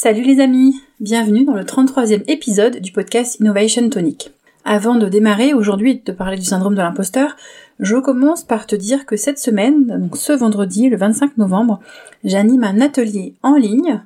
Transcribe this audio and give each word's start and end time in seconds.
Salut 0.00 0.22
les 0.22 0.38
amis, 0.38 0.80
bienvenue 1.00 1.44
dans 1.44 1.56
le 1.56 1.64
33e 1.64 2.22
épisode 2.28 2.76
du 2.76 2.92
podcast 2.92 3.40
Innovation 3.40 3.90
Tonic. 3.90 4.30
Avant 4.64 4.94
de 4.94 5.08
démarrer 5.08 5.54
aujourd'hui 5.54 5.90
et 5.90 6.02
de 6.06 6.12
parler 6.12 6.36
du 6.36 6.44
syndrome 6.44 6.76
de 6.76 6.80
l'imposteur, 6.80 7.34
je 7.80 7.96
commence 7.96 8.44
par 8.44 8.68
te 8.68 8.76
dire 8.76 9.06
que 9.06 9.16
cette 9.16 9.40
semaine, 9.40 9.86
donc 9.86 10.16
ce 10.16 10.32
vendredi, 10.32 10.88
le 10.88 10.96
25 10.96 11.36
novembre, 11.36 11.80
j'anime 12.22 12.62
un 12.62 12.80
atelier 12.80 13.34
en 13.42 13.56
ligne 13.56 14.00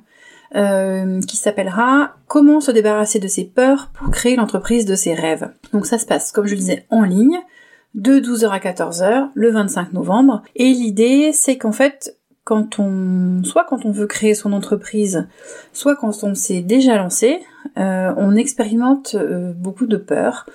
euh, 0.55 1.21
qui 1.21 1.37
s'appellera 1.37 2.15
Comment 2.27 2.59
se 2.59 2.71
débarrasser 2.71 3.19
de 3.19 3.27
ses 3.27 3.43
peurs 3.43 3.91
pour 3.93 4.09
créer 4.09 4.35
l'entreprise 4.35 4.85
de 4.85 4.95
ses 4.95 5.13
rêves. 5.13 5.51
Donc 5.73 5.85
ça 5.85 5.99
se 5.99 6.07
passe, 6.07 6.31
comme 6.31 6.47
je 6.47 6.55
le 6.55 6.59
disais, 6.59 6.87
en 6.89 7.03
ligne, 7.03 7.37
de 7.93 8.19
12h 8.19 8.49
à 8.49 8.57
14h, 8.57 9.29
le 9.35 9.51
25 9.51 9.93
novembre. 9.93 10.41
Et 10.55 10.73
l'idée, 10.73 11.29
c'est 11.33 11.59
qu'en 11.59 11.71
fait, 11.71 12.17
quand 12.43 12.77
on, 12.77 13.41
soit 13.45 13.65
quand 13.69 13.85
on 13.85 13.91
veut 13.91 14.05
créer 14.05 14.33
son 14.33 14.51
entreprise, 14.51 15.27
soit 15.71 15.95
quand 15.95 16.23
on 16.23 16.35
s'est 16.35 16.61
déjà 16.61 16.97
lancé, 16.97 17.39
euh, 17.77 18.13
on 18.17 18.35
expérimente 18.35 19.15
euh, 19.15 19.53
beaucoup 19.55 19.85
de 19.85 19.95
peurs. 19.95 20.45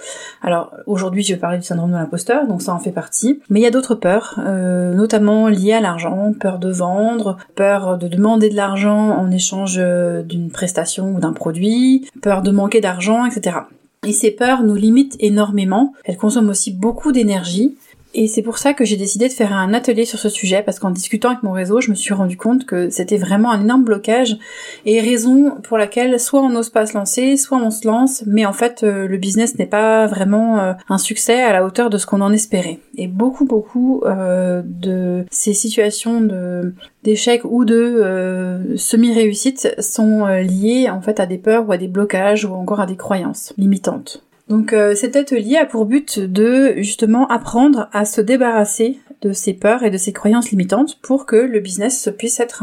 Alors 0.43 0.75
aujourd'hui, 0.87 1.23
je 1.23 1.33
vais 1.33 1.41
parler 1.41 1.57
du 1.57 1.65
syndrome 1.65 1.91
de 1.91 1.97
l'imposteur, 1.97 2.47
donc 2.47 2.61
ça 2.61 2.75
en 2.75 2.79
fait 2.79 2.93
partie. 2.93 3.41
Mais 3.49 3.61
il 3.61 3.63
y 3.63 3.67
a 3.67 3.71
d'autres 3.71 3.95
peurs, 3.95 4.39
euh, 4.39 4.93
notamment 4.93 5.49
liées 5.49 5.73
à 5.73 5.81
l'argent, 5.81 6.35
peur 6.39 6.59
de 6.59 6.71
vendre, 6.71 7.39
peur 7.55 7.97
de 7.97 8.07
demander 8.07 8.51
de 8.51 8.57
l'argent 8.57 9.11
en 9.17 9.31
échange 9.31 9.81
d'une 10.25 10.51
prestation 10.51 11.15
ou 11.15 11.21
d'un 11.21 11.33
produit, 11.33 12.09
peur 12.21 12.43
de 12.43 12.51
manquer 12.51 12.83
d'argent, 12.83 13.25
etc. 13.25 13.61
Et 14.07 14.13
ces 14.13 14.31
peurs 14.31 14.63
nous 14.63 14.77
limitent 14.77 15.17
énormément. 15.21 15.95
Elles 16.05 16.17
consomment 16.17 16.51
aussi 16.51 16.73
beaucoup 16.73 17.13
d'énergie. 17.13 17.77
Et 18.15 18.27
c'est 18.27 18.43
pour 18.43 18.57
ça 18.57 18.73
que 18.73 18.85
j'ai 18.85 18.97
décidé 18.97 19.29
de 19.29 19.33
faire 19.33 19.53
un 19.53 19.75
atelier 19.75 20.07
sur 20.07 20.19
ce 20.19 20.31
sujet, 20.31 20.63
parce 20.63 20.79
qu'en 20.79 20.91
discutant 20.91 21.31
avec 21.31 21.43
mon 21.43 21.53
réseau, 21.53 21.81
je 21.81 21.91
me 21.91 21.95
suis 21.95 22.15
rendu 22.15 22.37
compte 22.37 22.65
que 22.65 22.89
c'était 22.89 23.19
vraiment 23.19 23.51
un 23.51 23.61
énorme 23.61 23.85
blocage, 23.85 24.39
et 24.87 25.01
raison 25.01 25.57
pour 25.63 25.77
laquelle 25.77 26.19
soit 26.19 26.41
on 26.41 26.49
n'ose 26.49 26.71
pas 26.71 26.87
se 26.87 26.95
lancer, 26.95 27.37
soit 27.37 27.59
on 27.59 27.71
se 27.71 27.87
lance, 27.87 28.25
mais 28.27 28.47
en 28.47 28.55
fait 28.55 28.83
euh, 28.83 29.07
le 29.07 29.19
business 29.19 29.59
n'est 29.59 29.67
pas 29.67 30.07
vraiment 30.07 30.59
euh, 30.59 30.73
un 30.89 30.99
succès 30.99 31.43
à 31.43 31.53
la 31.53 31.65
hauteur 31.65 31.91
de 31.91 31.99
ce 31.99 32.07
qu'on 32.07 32.23
en 32.23 32.33
espérait. 32.33 32.81
Et 32.97 33.09
beaucoup, 33.09 33.45
beaucoup 33.45 34.03
euh, 34.05 34.63
de 34.65 35.25
ces 35.31 35.53
situations 35.53 36.21
de 36.21 36.75
d'échecs 37.05 37.45
ou 37.45 37.65
de 37.65 38.75
semi-réussites 38.77 39.77
sont 39.79 40.27
liées 40.27 40.91
en 40.91 41.01
fait 41.01 41.21
à 41.21 41.27
des 41.27 41.39
peurs 41.39 41.69
ou 41.69 41.73
à 41.73 41.79
des 41.79 41.89
blocages 41.89 42.45
ou 42.45 42.53
encore 42.53 42.81
à 42.81 42.87
des 42.87 42.97
croyances 42.97 43.55
limitantes. 43.57 44.28
Donc 44.49 44.73
euh, 44.73 44.95
cet 44.95 45.15
atelier 45.15 45.57
a 45.57 45.67
pour 45.67 45.85
but 45.85 46.19
de 46.19 46.75
justement 46.79 47.29
apprendre 47.29 47.89
à 47.93 48.05
se 48.05 48.21
débarrasser 48.21 48.99
de 49.21 49.33
ses 49.33 49.53
peurs 49.53 49.83
et 49.83 49.91
de 49.91 49.97
ses 49.99 50.13
croyances 50.13 50.51
limitantes 50.53 51.01
pour 51.03 51.27
que 51.27 51.37
le 51.37 51.59
business 51.59 52.09
puisse 52.17 52.39
être 52.39 52.63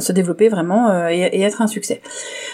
se 0.00 0.12
développer 0.12 0.48
vraiment 0.48 0.88
euh, 0.88 1.08
et, 1.08 1.42
être 1.42 1.60
un 1.60 1.66
succès. 1.66 2.00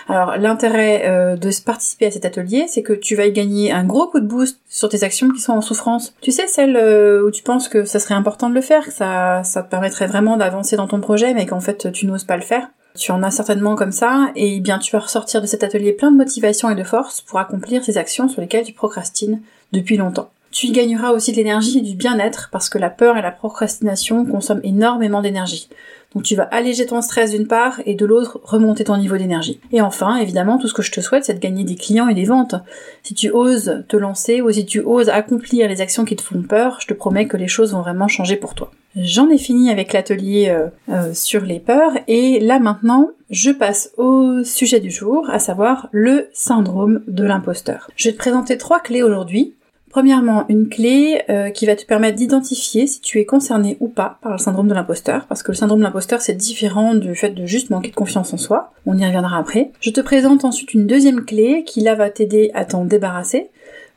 Alors 0.08 0.36
l'intérêt 0.36 1.04
euh, 1.06 1.36
de 1.36 1.50
participer 1.64 2.06
à 2.06 2.10
cet 2.10 2.24
atelier, 2.24 2.66
c'est 2.66 2.82
que 2.82 2.92
tu 2.92 3.14
vas 3.14 3.26
y 3.26 3.32
gagner 3.32 3.70
un 3.70 3.84
gros 3.84 4.08
coup 4.08 4.18
de 4.18 4.26
boost 4.26 4.58
sur 4.68 4.88
tes 4.88 5.04
actions 5.04 5.30
qui 5.30 5.40
sont 5.40 5.52
en 5.52 5.60
souffrance. 5.60 6.12
Tu 6.20 6.32
sais 6.32 6.48
celles 6.48 6.76
où 7.22 7.30
tu 7.30 7.44
penses 7.44 7.68
que 7.68 7.84
ça 7.84 8.00
serait 8.00 8.14
important 8.14 8.50
de 8.50 8.54
le 8.54 8.60
faire, 8.60 8.84
que 8.84 8.92
ça 8.92 9.42
ça 9.44 9.62
te 9.62 9.70
permettrait 9.70 10.08
vraiment 10.08 10.36
d'avancer 10.36 10.76
dans 10.76 10.88
ton 10.88 11.00
projet, 11.00 11.34
mais 11.34 11.46
qu'en 11.46 11.60
fait 11.60 11.92
tu 11.92 12.06
n'oses 12.06 12.24
pas 12.24 12.36
le 12.36 12.42
faire. 12.42 12.68
Tu 12.98 13.10
en 13.10 13.24
as 13.24 13.32
certainement 13.32 13.74
comme 13.74 13.90
ça, 13.90 14.30
et 14.36 14.60
bien 14.60 14.78
tu 14.78 14.92
vas 14.92 15.00
ressortir 15.00 15.42
de 15.42 15.46
cet 15.46 15.64
atelier 15.64 15.92
plein 15.92 16.12
de 16.12 16.16
motivation 16.16 16.70
et 16.70 16.76
de 16.76 16.84
force 16.84 17.22
pour 17.22 17.40
accomplir 17.40 17.82
ces 17.82 17.98
actions 17.98 18.28
sur 18.28 18.40
lesquelles 18.40 18.64
tu 18.64 18.72
procrastines 18.72 19.40
depuis 19.72 19.96
longtemps. 19.96 20.30
Tu 20.52 20.68
y 20.68 20.70
gagneras 20.70 21.10
aussi 21.10 21.32
de 21.32 21.36
l'énergie 21.36 21.78
et 21.78 21.82
du 21.82 21.96
bien-être 21.96 22.50
parce 22.52 22.68
que 22.68 22.78
la 22.78 22.90
peur 22.90 23.16
et 23.16 23.22
la 23.22 23.32
procrastination 23.32 24.24
consomment 24.24 24.60
énormément 24.62 25.22
d'énergie. 25.22 25.68
Donc 26.14 26.22
tu 26.22 26.36
vas 26.36 26.44
alléger 26.44 26.86
ton 26.86 27.02
stress 27.02 27.32
d'une 27.32 27.48
part 27.48 27.80
et 27.84 27.96
de 27.96 28.06
l'autre 28.06 28.40
remonter 28.44 28.84
ton 28.84 28.96
niveau 28.96 29.16
d'énergie. 29.16 29.58
Et 29.72 29.80
enfin, 29.80 30.16
évidemment, 30.18 30.58
tout 30.58 30.68
ce 30.68 30.74
que 30.74 30.82
je 30.82 30.92
te 30.92 31.00
souhaite, 31.00 31.24
c'est 31.24 31.34
de 31.34 31.40
gagner 31.40 31.64
des 31.64 31.74
clients 31.74 32.06
et 32.06 32.14
des 32.14 32.26
ventes. 32.26 32.54
Si 33.02 33.14
tu 33.14 33.32
oses 33.32 33.82
te 33.88 33.96
lancer 33.96 34.40
ou 34.40 34.52
si 34.52 34.64
tu 34.64 34.78
oses 34.78 35.08
accomplir 35.08 35.68
les 35.68 35.80
actions 35.80 36.04
qui 36.04 36.14
te 36.14 36.22
font 36.22 36.42
peur, 36.42 36.78
je 36.80 36.86
te 36.86 36.94
promets 36.94 37.26
que 37.26 37.36
les 37.36 37.48
choses 37.48 37.72
vont 37.72 37.82
vraiment 37.82 38.06
changer 38.06 38.36
pour 38.36 38.54
toi. 38.54 38.70
J'en 38.96 39.28
ai 39.28 39.38
fini 39.38 39.70
avec 39.70 39.92
l'atelier 39.92 40.48
euh, 40.50 40.68
euh, 40.88 41.12
sur 41.14 41.42
les 41.42 41.58
peurs 41.58 41.92
et 42.06 42.38
là 42.38 42.60
maintenant 42.60 43.10
je 43.28 43.50
passe 43.50 43.90
au 43.96 44.44
sujet 44.44 44.78
du 44.78 44.90
jour, 44.90 45.28
à 45.30 45.40
savoir 45.40 45.88
le 45.90 46.28
syndrome 46.32 47.02
de 47.08 47.24
l'imposteur. 47.24 47.90
Je 47.96 48.08
vais 48.08 48.12
te 48.12 48.18
présenter 48.18 48.56
trois 48.56 48.78
clés 48.78 49.02
aujourd'hui. 49.02 49.54
Premièrement, 49.90 50.44
une 50.48 50.68
clé 50.68 51.22
euh, 51.28 51.50
qui 51.50 51.66
va 51.66 51.76
te 51.76 51.84
permettre 51.84 52.16
d'identifier 52.16 52.86
si 52.86 53.00
tu 53.00 53.20
es 53.20 53.24
concerné 53.24 53.76
ou 53.80 53.88
pas 53.88 54.18
par 54.22 54.32
le 54.32 54.38
syndrome 54.38 54.66
de 54.66 54.74
l'imposteur, 54.74 55.26
parce 55.26 55.44
que 55.44 55.52
le 55.52 55.56
syndrome 55.56 55.80
de 55.80 55.84
l'imposteur 55.84 56.20
c'est 56.20 56.34
différent 56.34 56.94
du 56.94 57.16
fait 57.16 57.30
de 57.30 57.46
juste 57.46 57.70
manquer 57.70 57.90
de 57.90 57.96
confiance 57.96 58.32
en 58.32 58.36
soi. 58.36 58.72
On 58.86 58.96
y 58.96 59.04
reviendra 59.04 59.38
après. 59.38 59.72
Je 59.80 59.90
te 59.90 60.00
présente 60.00 60.44
ensuite 60.44 60.72
une 60.72 60.86
deuxième 60.86 61.24
clé 61.24 61.64
qui 61.64 61.80
là 61.80 61.96
va 61.96 62.10
t'aider 62.10 62.52
à 62.54 62.64
t'en 62.64 62.84
débarrasser. 62.84 63.50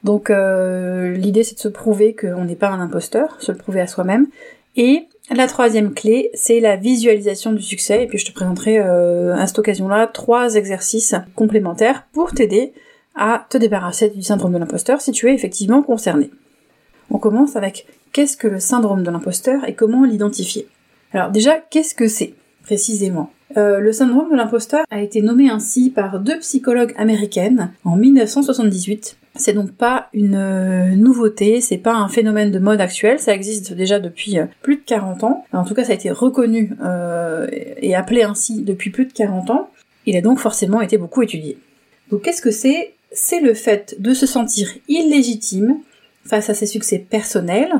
Donc 0.03 0.29
l'idée 0.29 1.43
c'est 1.43 1.55
de 1.55 1.59
se 1.59 1.67
prouver 1.67 2.15
qu'on 2.15 2.45
n'est 2.45 2.55
pas 2.55 2.69
un 2.69 2.79
imposteur, 2.79 3.35
se 3.39 3.51
le 3.51 3.57
prouver 3.57 3.81
à 3.81 3.87
soi-même. 3.87 4.27
Et 4.77 5.07
la 5.29 5.47
troisième 5.47 5.93
clé, 5.93 6.29
c'est 6.33 6.59
la 6.59 6.77
visualisation 6.77 7.51
du 7.51 7.61
succès. 7.61 8.03
Et 8.03 8.07
puis 8.07 8.17
je 8.17 8.25
te 8.25 8.31
présenterai 8.31 8.79
euh, 8.79 9.35
à 9.35 9.45
cette 9.47 9.59
occasion-là 9.59 10.07
trois 10.07 10.55
exercices 10.55 11.15
complémentaires 11.35 12.07
pour 12.13 12.31
t'aider 12.31 12.73
à 13.15 13.45
te 13.49 13.57
débarrasser 13.57 14.09
du 14.09 14.21
syndrome 14.21 14.53
de 14.53 14.59
l'imposteur 14.59 15.01
si 15.01 15.11
tu 15.11 15.27
es 15.27 15.33
effectivement 15.33 15.81
concerné. 15.81 16.29
On 17.09 17.17
commence 17.17 17.55
avec 17.55 17.87
qu'est-ce 18.13 18.37
que 18.37 18.47
le 18.47 18.59
syndrome 18.59 19.03
de 19.03 19.09
l'imposteur 19.09 19.67
et 19.67 19.73
comment 19.73 20.05
l'identifier? 20.05 20.67
Alors 21.11 21.31
déjà, 21.31 21.57
qu'est-ce 21.57 21.95
que 21.95 22.07
c'est 22.07 22.35
précisément? 22.63 23.31
Euh, 23.55 23.79
le 23.79 23.91
syndrome 23.93 24.29
de 24.29 24.35
l'imposteur 24.35 24.85
a 24.91 25.01
été 25.01 25.21
nommé 25.21 25.49
ainsi 25.49 25.89
par 25.89 26.19
deux 26.19 26.37
psychologues 26.39 26.93
américaines 26.97 27.71
en 27.85 27.95
1978 27.95 29.17
c'est 29.37 29.53
donc 29.53 29.71
pas 29.71 30.07
une 30.13 30.35
euh, 30.35 30.95
nouveauté, 30.95 31.61
c'est 31.61 31.77
pas 31.77 31.93
un 31.93 32.07
phénomène 32.07 32.51
de 32.51 32.59
mode 32.59 32.81
actuel, 32.81 33.19
ça 33.19 33.33
existe 33.33 33.73
déjà 33.73 33.99
depuis 33.99 34.39
euh, 34.39 34.45
plus 34.61 34.77
de 34.77 34.81
40 34.85 35.23
ans. 35.23 35.45
En 35.53 35.63
tout 35.63 35.73
cas, 35.73 35.83
ça 35.83 35.91
a 35.91 35.95
été 35.95 36.11
reconnu 36.11 36.73
euh, 36.83 37.47
et 37.51 37.95
appelé 37.95 38.23
ainsi 38.23 38.61
depuis 38.61 38.89
plus 38.89 39.05
de 39.05 39.13
40 39.13 39.49
ans. 39.49 39.69
Il 40.05 40.15
a 40.15 40.21
donc 40.21 40.39
forcément 40.39 40.81
été 40.81 40.97
beaucoup 40.97 41.21
étudié. 41.21 41.57
Donc 42.11 42.23
qu'est-ce 42.23 42.41
que 42.41 42.51
c'est? 42.51 42.93
C'est 43.11 43.39
le 43.39 43.53
fait 43.53 43.95
de 43.99 44.13
se 44.13 44.25
sentir 44.25 44.69
illégitime 44.87 45.77
face 46.25 46.49
à 46.49 46.53
ses 46.53 46.65
succès 46.65 46.99
personnels, 46.99 47.73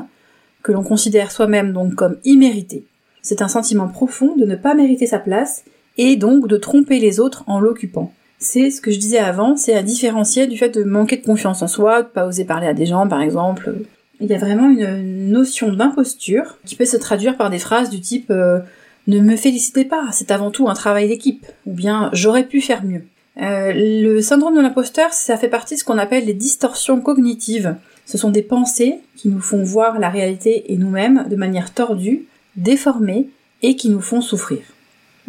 que 0.62 0.72
l'on 0.72 0.82
considère 0.82 1.30
soi-même 1.30 1.72
donc 1.72 1.94
comme 1.94 2.18
immérité. 2.24 2.84
C'est 3.22 3.42
un 3.42 3.48
sentiment 3.48 3.88
profond 3.88 4.36
de 4.36 4.44
ne 4.44 4.56
pas 4.56 4.74
mériter 4.74 5.06
sa 5.06 5.18
place 5.18 5.64
et 5.96 6.16
donc 6.16 6.48
de 6.48 6.56
tromper 6.56 6.98
les 6.98 7.20
autres 7.20 7.44
en 7.46 7.60
l'occupant 7.60 8.12
c'est 8.38 8.70
ce 8.70 8.80
que 8.80 8.90
je 8.90 8.98
disais 8.98 9.18
avant, 9.18 9.56
c'est 9.56 9.74
à 9.74 9.82
différencier 9.82 10.46
du 10.46 10.56
fait 10.56 10.70
de 10.70 10.84
manquer 10.84 11.16
de 11.16 11.24
confiance 11.24 11.62
en 11.62 11.68
soi, 11.68 12.02
de 12.02 12.08
pas 12.08 12.26
oser 12.26 12.44
parler 12.44 12.66
à 12.66 12.74
des 12.74 12.86
gens 12.86 13.08
par 13.08 13.20
exemple. 13.20 13.74
Il 14.20 14.28
y 14.28 14.34
a 14.34 14.38
vraiment 14.38 14.68
une 14.68 15.30
notion 15.30 15.72
d'imposture 15.72 16.58
qui 16.64 16.74
peut 16.74 16.84
se 16.84 16.96
traduire 16.96 17.36
par 17.36 17.50
des 17.50 17.58
phrases 17.58 17.90
du 17.90 18.00
type 18.00 18.30
euh, 18.30 18.60
ne 19.08 19.20
me 19.20 19.36
félicitez 19.36 19.84
pas, 19.84 20.04
c'est 20.12 20.30
avant 20.30 20.50
tout 20.50 20.68
un 20.68 20.74
travail 20.74 21.08
d'équipe, 21.08 21.46
ou 21.66 21.72
bien 21.72 22.10
j'aurais 22.12 22.44
pu 22.44 22.60
faire 22.60 22.84
mieux. 22.84 23.02
Euh, 23.40 23.72
le 23.74 24.20
syndrome 24.20 24.54
de 24.54 24.60
l'imposteur, 24.60 25.12
ça 25.12 25.38
fait 25.38 25.48
partie 25.48 25.74
de 25.74 25.80
ce 25.80 25.84
qu'on 25.84 25.98
appelle 25.98 26.26
les 26.26 26.34
distorsions 26.34 27.00
cognitives. 27.00 27.74
Ce 28.04 28.18
sont 28.18 28.30
des 28.30 28.42
pensées 28.42 28.98
qui 29.16 29.28
nous 29.28 29.40
font 29.40 29.62
voir 29.62 29.98
la 29.98 30.10
réalité 30.10 30.72
et 30.72 30.76
nous-mêmes 30.76 31.26
de 31.28 31.36
manière 31.36 31.72
tordue, 31.72 32.26
déformée, 32.56 33.28
et 33.62 33.76
qui 33.76 33.88
nous 33.88 34.00
font 34.00 34.20
souffrir. 34.20 34.60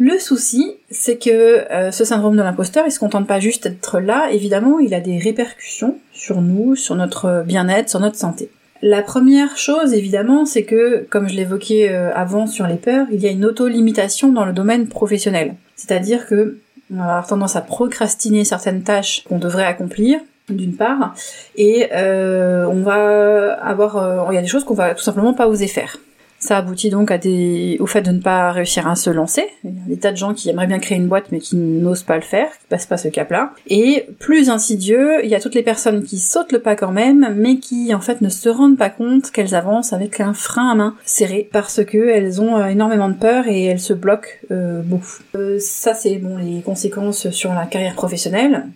Le 0.02 0.18
souci, 0.18 0.76
c'est 0.90 1.18
que 1.18 1.70
euh, 1.70 1.90
ce 1.90 2.06
syndrome 2.06 2.34
de 2.34 2.40
l'imposteur, 2.40 2.86
il 2.86 2.90
se 2.90 2.98
contente 2.98 3.26
pas 3.26 3.38
juste 3.38 3.68
d'être 3.68 4.00
là, 4.00 4.30
évidemment, 4.32 4.78
il 4.78 4.94
a 4.94 5.00
des 5.00 5.18
répercussions 5.18 5.98
sur 6.10 6.40
nous, 6.40 6.74
sur 6.74 6.94
notre 6.94 7.44
bien-être, 7.46 7.90
sur 7.90 8.00
notre 8.00 8.16
santé. 8.16 8.48
La 8.80 9.02
première 9.02 9.58
chose, 9.58 9.92
évidemment, 9.92 10.46
c'est 10.46 10.62
que, 10.62 11.06
comme 11.10 11.28
je 11.28 11.34
l'évoquais 11.34 11.90
euh, 11.90 12.14
avant 12.14 12.46
sur 12.46 12.66
les 12.66 12.76
peurs, 12.76 13.08
il 13.12 13.20
y 13.20 13.26
a 13.26 13.30
une 13.30 13.44
auto-limitation 13.44 14.32
dans 14.32 14.46
le 14.46 14.54
domaine 14.54 14.88
professionnel. 14.88 15.54
C'est-à-dire 15.76 16.26
que 16.26 16.56
on 16.90 16.96
va 16.96 17.04
avoir 17.04 17.26
tendance 17.26 17.56
à 17.56 17.60
procrastiner 17.60 18.44
certaines 18.44 18.82
tâches 18.82 19.22
qu'on 19.24 19.38
devrait 19.38 19.66
accomplir, 19.66 20.18
d'une 20.48 20.76
part, 20.76 21.14
et 21.56 21.88
euh, 21.92 22.64
on 22.64 22.80
va 22.80 23.52
avoir, 23.52 24.32
il 24.32 24.34
y 24.34 24.38
a 24.38 24.42
des 24.42 24.48
choses 24.48 24.64
qu'on 24.64 24.72
va 24.72 24.94
tout 24.94 25.02
simplement 25.02 25.34
pas 25.34 25.46
oser 25.46 25.68
faire. 25.68 25.98
Ça 26.40 26.56
aboutit 26.56 26.88
donc 26.88 27.10
à 27.10 27.18
des... 27.18 27.76
au 27.80 27.86
fait 27.86 28.00
de 28.00 28.10
ne 28.10 28.18
pas 28.18 28.50
réussir 28.50 28.88
à 28.88 28.96
se 28.96 29.10
lancer. 29.10 29.44
Il 29.62 29.70
y 29.70 29.72
a 29.72 29.88
des 29.88 29.98
tas 29.98 30.10
de 30.10 30.16
gens 30.16 30.32
qui 30.32 30.48
aimeraient 30.48 30.66
bien 30.66 30.78
créer 30.78 30.96
une 30.96 31.06
boîte 31.06 31.26
mais 31.32 31.38
qui 31.38 31.56
n'osent 31.56 32.02
pas 32.02 32.16
le 32.16 32.22
faire, 32.22 32.48
qui 32.50 32.66
passent 32.68 32.86
pas 32.86 32.96
ce 32.96 33.08
cap-là. 33.08 33.52
Et 33.66 34.06
plus 34.18 34.48
insidieux, 34.48 35.22
il 35.22 35.28
y 35.28 35.34
a 35.34 35.40
toutes 35.40 35.54
les 35.54 35.62
personnes 35.62 36.02
qui 36.02 36.18
sautent 36.18 36.52
le 36.52 36.60
pas 36.60 36.76
quand 36.76 36.92
même, 36.92 37.34
mais 37.36 37.58
qui 37.58 37.94
en 37.94 38.00
fait 38.00 38.22
ne 38.22 38.30
se 38.30 38.48
rendent 38.48 38.78
pas 38.78 38.88
compte 38.90 39.30
qu'elles 39.30 39.54
avancent 39.54 39.92
avec 39.92 40.18
un 40.20 40.32
frein 40.32 40.70
à 40.70 40.74
main 40.74 40.94
serré 41.04 41.48
parce 41.52 41.84
que 41.84 42.08
elles 42.08 42.40
ont 42.40 42.56
euh, 42.56 42.66
énormément 42.66 43.10
de 43.10 43.14
peur 43.14 43.46
et 43.46 43.64
elles 43.64 43.80
se 43.80 43.92
bloquent 43.92 44.30
euh, 44.50 44.80
beaucoup. 44.82 45.22
Euh, 45.34 45.58
ça 45.60 45.92
c'est 45.92 46.16
bon 46.16 46.38
les 46.38 46.62
conséquences 46.62 47.30
sur 47.30 47.52
la 47.52 47.66
carrière 47.66 47.94
professionnelle, 47.94 48.66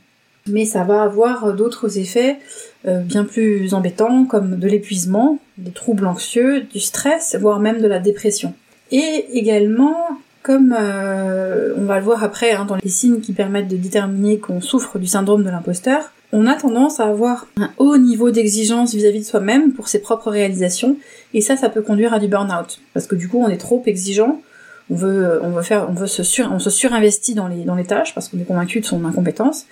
mais 0.49 0.65
ça 0.65 0.85
va 0.85 1.03
avoir 1.03 1.55
d'autres 1.55 1.99
effets 1.99 2.39
euh, 2.87 3.01
bien 3.01 3.25
plus 3.25 3.75
embêtants 3.75 4.25
comme 4.25 4.59
de 4.59 4.69
l'épuisement, 4.69 5.39
des 5.59 5.71
troubles 5.71 6.07
anxieux, 6.07 6.63
du 6.63 6.81
stress, 6.81 7.37
voire 7.41 7.61
même 7.61 7.81
de 7.81 7.87
la 7.87 7.99
dépression. 7.99 8.55
Et 8.91 9.27
également, 9.33 9.97
Comme 10.45 10.77
euh, 10.79 11.73
on 11.79 11.87
va 11.87 11.97
le 11.99 12.05
voir 12.05 12.23
après 12.23 12.53
hein, 12.53 12.67
dans 12.67 12.77
les 12.77 12.91
signes 12.91 13.23
qui 13.23 13.33
permettent 13.33 13.69
de 13.69 13.79
déterminer 13.79 14.39
qu'on 14.39 14.61
souffre 14.61 14.99
du 14.99 15.07
syndrome 15.07 15.43
de 15.43 15.49
l'imposteur, 15.49 16.13
on 16.33 16.47
a 16.47 16.55
tendance 16.55 17.01
à 17.01 17.07
avoir 17.07 17.47
un 17.57 17.71
haut 17.79 17.97
niveau 17.97 18.31
d'exigence 18.31 18.93
vis-à-vis 18.93 19.21
de 19.21 19.25
soi-même 19.25 19.73
pour 19.73 19.89
ses 19.89 20.01
propres 20.03 20.31
réalisations, 20.31 20.99
et 21.33 21.41
ça, 21.41 21.57
ça 21.57 21.71
peut 21.71 21.81
conduire 21.81 22.13
à 22.13 22.19
du 22.19 22.29
burn-out, 22.29 22.79
parce 22.93 23.07
que 23.07 23.15
du 23.15 23.27
coup, 23.27 23.39
on 23.39 23.49
est 23.49 23.57
trop 23.57 23.83
exigeant, 23.87 24.43
on 24.91 24.95
veut, 24.95 25.41
on 25.43 25.51
veut 25.51 25.63
faire, 25.63 25.89
on 25.89 25.95
veut 25.95 26.07
se 26.07 26.23
sur, 26.23 26.53
on 26.53 26.59
se 26.59 26.71
surinvestit 26.71 27.35
dans 27.35 27.49
les 27.49 27.65
dans 27.65 27.75
les 27.75 27.85
tâches 27.85 28.15
parce 28.15 28.29
qu'on 28.29 28.39
est 28.39 28.45
convaincu 28.45 28.81
de 28.81 28.85
son 28.85 29.05
incompétence, 29.05 29.67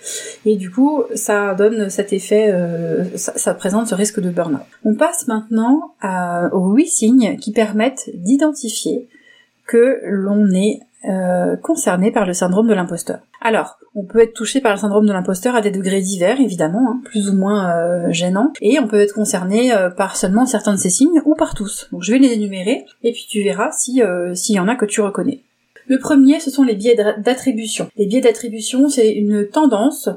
et 0.45 0.55
du 0.55 0.71
coup, 0.71 1.03
ça 1.15 1.53
donne 1.53 1.89
cet 1.89 2.13
effet, 2.13 2.49
euh, 2.51 3.05
ça, 3.15 3.53
présente 3.53 3.87
ce 3.87 3.95
risque 3.95 4.19
de 4.19 4.29
burn-out. 4.29 4.61
On 4.83 4.95
passe 4.95 5.27
maintenant 5.27 5.93
aux 6.51 6.73
huit 6.73 6.87
signes 6.87 7.37
qui 7.37 7.51
permettent 7.51 8.09
d'identifier 8.13 9.07
que 9.65 9.99
l'on 10.05 10.51
est 10.51 10.79
euh, 11.05 11.57
concerné 11.57 12.11
par 12.11 12.25
le 12.25 12.31
syndrome 12.31 12.69
de 12.69 12.73
l'imposteur. 12.73 13.19
Alors, 13.41 13.77
on 13.93 14.05
peut 14.05 14.19
être 14.19 14.33
touché 14.33 14.61
par 14.61 14.71
le 14.71 14.79
syndrome 14.79 15.05
de 15.05 15.11
l'imposteur 15.11 15.53
à 15.53 15.59
des 15.59 15.69
degrés 15.69 15.99
divers, 15.99 16.39
évidemment, 16.39 16.91
hein, 16.91 17.01
plus 17.03 17.29
ou 17.29 17.35
moins 17.35 17.75
euh, 17.75 18.09
gênants, 18.09 18.53
et 18.61 18.79
on 18.79 18.87
peut 18.87 19.01
être 19.01 19.13
concerné 19.13 19.73
euh, 19.73 19.89
par 19.89 20.15
seulement 20.15 20.45
certains 20.45 20.71
de 20.71 20.79
ces 20.79 20.89
signes 20.89 21.21
ou 21.25 21.35
par 21.35 21.55
tous. 21.55 21.89
Donc 21.91 22.03
je 22.03 22.13
vais 22.13 22.19
les 22.19 22.31
énumérer, 22.31 22.85
et 23.03 23.11
puis 23.11 23.25
tu 23.29 23.43
verras 23.43 23.71
si 23.73 24.01
s'il 24.33 24.55
y 24.55 24.59
en 24.59 24.69
a 24.69 24.75
que 24.75 24.85
tu 24.85 25.01
reconnais. 25.01 25.41
Le 25.87 25.99
premier, 25.99 26.39
ce 26.39 26.49
sont 26.49 26.63
les 26.63 26.75
biais 26.75 26.95
d'attribution. 27.17 27.89
Les 27.97 28.05
biais 28.05 28.21
d'attribution, 28.21 28.87
c'est 28.87 29.11
une 29.11 29.47
tendance 29.49 30.07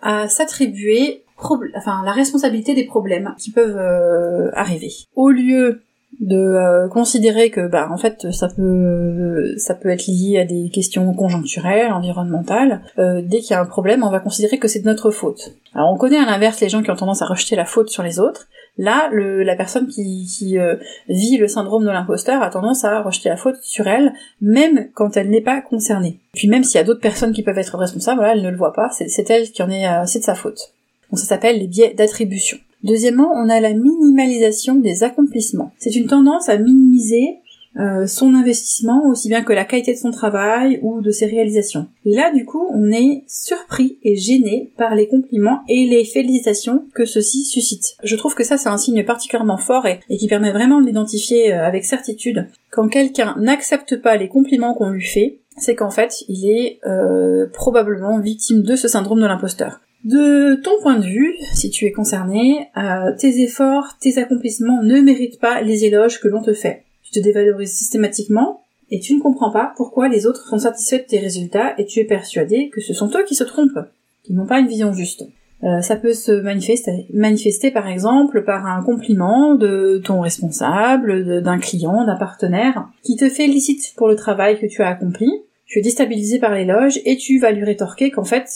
à 0.00 0.28
s'attribuer 0.28 1.24
enfin 1.38 2.02
la 2.04 2.12
responsabilité 2.12 2.74
des 2.74 2.84
problèmes 2.84 3.34
qui 3.36 3.50
peuvent 3.50 4.52
arriver. 4.54 4.92
Au 5.16 5.30
lieu 5.30 5.82
de 6.20 6.36
euh, 6.36 6.88
considérer 6.88 7.50
que 7.50 7.68
bah 7.68 7.88
en 7.90 7.98
fait 7.98 8.32
ça 8.32 8.48
peut 8.48 9.54
ça 9.58 9.74
peut 9.74 9.90
être 9.90 10.06
lié 10.06 10.38
à 10.38 10.44
des 10.44 10.70
questions 10.70 11.12
conjoncturelles, 11.12 11.92
environnementales. 11.92 12.82
Euh, 12.98 13.20
dès 13.22 13.40
qu'il 13.40 13.50
y 13.50 13.54
a 13.54 13.60
un 13.60 13.66
problème, 13.66 14.02
on 14.02 14.10
va 14.10 14.20
considérer 14.20 14.58
que 14.58 14.68
c'est 14.68 14.80
de 14.80 14.86
notre 14.86 15.10
faute. 15.10 15.52
Alors 15.74 15.92
on 15.92 15.98
connaît 15.98 16.18
à 16.18 16.24
l'inverse 16.24 16.60
les 16.60 16.68
gens 16.68 16.82
qui 16.82 16.90
ont 16.90 16.96
tendance 16.96 17.22
à 17.22 17.26
rejeter 17.26 17.54
la 17.54 17.66
faute 17.66 17.90
sur 17.90 18.02
les 18.02 18.18
autres. 18.18 18.48
Là, 18.78 19.08
le, 19.10 19.42
la 19.42 19.56
personne 19.56 19.88
qui, 19.88 20.26
qui 20.26 20.58
euh, 20.58 20.76
vit 21.08 21.38
le 21.38 21.48
syndrome 21.48 21.84
de 21.84 21.90
l'imposteur 21.90 22.42
a 22.42 22.50
tendance 22.50 22.84
à 22.84 23.02
rejeter 23.02 23.30
la 23.30 23.36
faute 23.36 23.56
sur 23.62 23.86
elle, 23.86 24.12
même 24.40 24.88
quand 24.94 25.16
elle 25.16 25.30
n'est 25.30 25.40
pas 25.40 25.60
concernée. 25.62 26.20
Puis 26.34 26.48
même 26.48 26.62
s'il 26.62 26.76
y 26.76 26.80
a 26.80 26.84
d'autres 26.84 27.00
personnes 27.00 27.32
qui 27.32 27.42
peuvent 27.42 27.58
être 27.58 27.76
responsables, 27.76 28.18
voilà, 28.18 28.34
elle 28.34 28.42
ne 28.42 28.50
le 28.50 28.56
voit 28.56 28.74
pas, 28.74 28.90
c'est 28.90 29.30
elle 29.30 29.50
qui 29.50 29.62
en 29.62 29.70
est, 29.70 29.86
c'est 30.06 30.18
de 30.18 30.24
sa 30.24 30.34
faute. 30.34 30.74
Donc 31.10 31.18
ça 31.18 31.24
s'appelle 31.24 31.58
les 31.58 31.68
biais 31.68 31.94
d'attribution. 31.94 32.58
Deuxièmement, 32.86 33.32
on 33.34 33.48
a 33.48 33.58
la 33.58 33.74
minimalisation 33.74 34.76
des 34.76 35.02
accomplissements. 35.02 35.72
C'est 35.78 35.96
une 35.96 36.06
tendance 36.06 36.48
à 36.48 36.56
minimiser 36.56 37.40
euh, 37.78 38.06
son 38.06 38.32
investissement 38.34 39.06
aussi 39.06 39.28
bien 39.28 39.42
que 39.42 39.52
la 39.52 39.64
qualité 39.64 39.92
de 39.92 39.98
son 39.98 40.10
travail 40.10 40.78
ou 40.82 41.02
de 41.02 41.10
ses 41.10 41.26
réalisations. 41.26 41.88
Et 42.06 42.14
là, 42.14 42.32
du 42.32 42.46
coup, 42.46 42.64
on 42.70 42.90
est 42.90 43.24
surpris 43.26 43.98
et 44.02 44.16
gêné 44.16 44.72
par 44.78 44.94
les 44.94 45.08
compliments 45.08 45.60
et 45.68 45.84
les 45.84 46.04
félicitations 46.04 46.84
que 46.94 47.04
ceux-ci 47.04 47.44
suscitent. 47.44 47.96
Je 48.02 48.16
trouve 48.16 48.34
que 48.34 48.44
ça, 48.44 48.56
c'est 48.56 48.70
un 48.70 48.78
signe 48.78 49.04
particulièrement 49.04 49.58
fort 49.58 49.84
et, 49.86 49.98
qui 50.16 50.28
permet 50.28 50.52
vraiment 50.52 50.80
d'identifier 50.80 51.52
euh, 51.52 51.66
avec 51.66 51.84
certitude 51.84 52.48
quand 52.70 52.88
quelqu'un 52.88 53.34
n'accepte 53.38 54.00
pas 54.00 54.16
les 54.16 54.28
compliments 54.28 54.74
qu'on 54.74 54.90
lui 54.90 55.04
fait, 55.04 55.40
c'est 55.58 55.74
qu'en 55.74 55.90
fait, 55.90 56.24
il 56.28 56.48
est 56.48 56.78
euh, 56.86 57.46
probablement 57.52 58.20
victime 58.20 58.62
de 58.62 58.76
ce 58.76 58.88
syndrome 58.88 59.20
de 59.20 59.26
l'imposteur. 59.26 59.80
De 60.06 60.54
ton 60.62 60.70
point 60.82 61.00
de 61.00 61.04
vue, 61.04 61.34
si 61.52 61.68
tu 61.68 61.84
es 61.84 61.90
concerné, 61.90 62.68
euh, 62.76 63.10
tes 63.18 63.40
efforts, 63.42 63.96
tes 64.00 64.18
accomplissements 64.18 64.80
ne 64.84 65.00
méritent 65.00 65.40
pas 65.40 65.62
les 65.62 65.84
éloges 65.84 66.20
que 66.20 66.28
l'on 66.28 66.42
te 66.42 66.52
fait. 66.52 66.84
Tu 67.02 67.10
te 67.10 67.18
dévalorises 67.18 67.72
systématiquement 67.72 68.60
et 68.92 69.00
tu 69.00 69.16
ne 69.16 69.20
comprends 69.20 69.50
pas 69.50 69.72
pourquoi 69.76 70.08
les 70.08 70.28
autres 70.28 70.46
sont 70.46 70.60
satisfaits 70.60 71.02
de 71.02 71.08
tes 71.08 71.18
résultats 71.18 71.74
et 71.76 71.86
tu 71.86 71.98
es 71.98 72.04
persuadé 72.04 72.70
que 72.72 72.80
ce 72.80 72.94
sont 72.94 73.10
eux 73.16 73.24
qui 73.26 73.34
se 73.34 73.42
trompent, 73.42 73.84
qui 74.22 74.32
n'ont 74.32 74.46
pas 74.46 74.60
une 74.60 74.68
vision 74.68 74.92
juste. 74.92 75.24
Euh, 75.64 75.80
ça 75.80 75.96
peut 75.96 76.14
se 76.14 76.30
manifester, 76.30 77.08
manifester 77.12 77.72
par 77.72 77.88
exemple 77.88 78.44
par 78.44 78.64
un 78.64 78.84
compliment 78.84 79.56
de 79.56 80.00
ton 80.04 80.20
responsable, 80.20 81.42
d'un 81.42 81.58
client, 81.58 82.04
d'un 82.04 82.14
partenaire, 82.14 82.86
qui 83.02 83.16
te 83.16 83.28
félicite 83.28 83.92
pour 83.96 84.06
le 84.06 84.14
travail 84.14 84.60
que 84.60 84.66
tu 84.66 84.82
as 84.82 84.88
accompli. 84.88 85.26
Tu 85.64 85.80
es 85.80 85.82
déstabilisé 85.82 86.38
par 86.38 86.54
l'éloge 86.54 87.00
et 87.04 87.16
tu 87.16 87.40
vas 87.40 87.50
lui 87.50 87.64
rétorquer 87.64 88.12
qu'en 88.12 88.22
fait, 88.22 88.46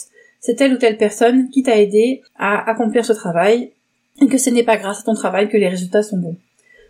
c'est 0.40 0.56
telle 0.56 0.72
ou 0.72 0.78
telle 0.78 0.96
personne 0.96 1.50
qui 1.50 1.62
t'a 1.62 1.80
aidé 1.80 2.22
à 2.36 2.68
accomplir 2.68 3.04
ce 3.04 3.12
travail 3.12 3.72
et 4.20 4.26
que 4.26 4.38
ce 4.38 4.50
n'est 4.50 4.64
pas 4.64 4.76
grâce 4.76 5.00
à 5.00 5.02
ton 5.04 5.14
travail 5.14 5.48
que 5.48 5.56
les 5.56 5.68
résultats 5.68 6.02
sont 6.02 6.18
bons. 6.18 6.36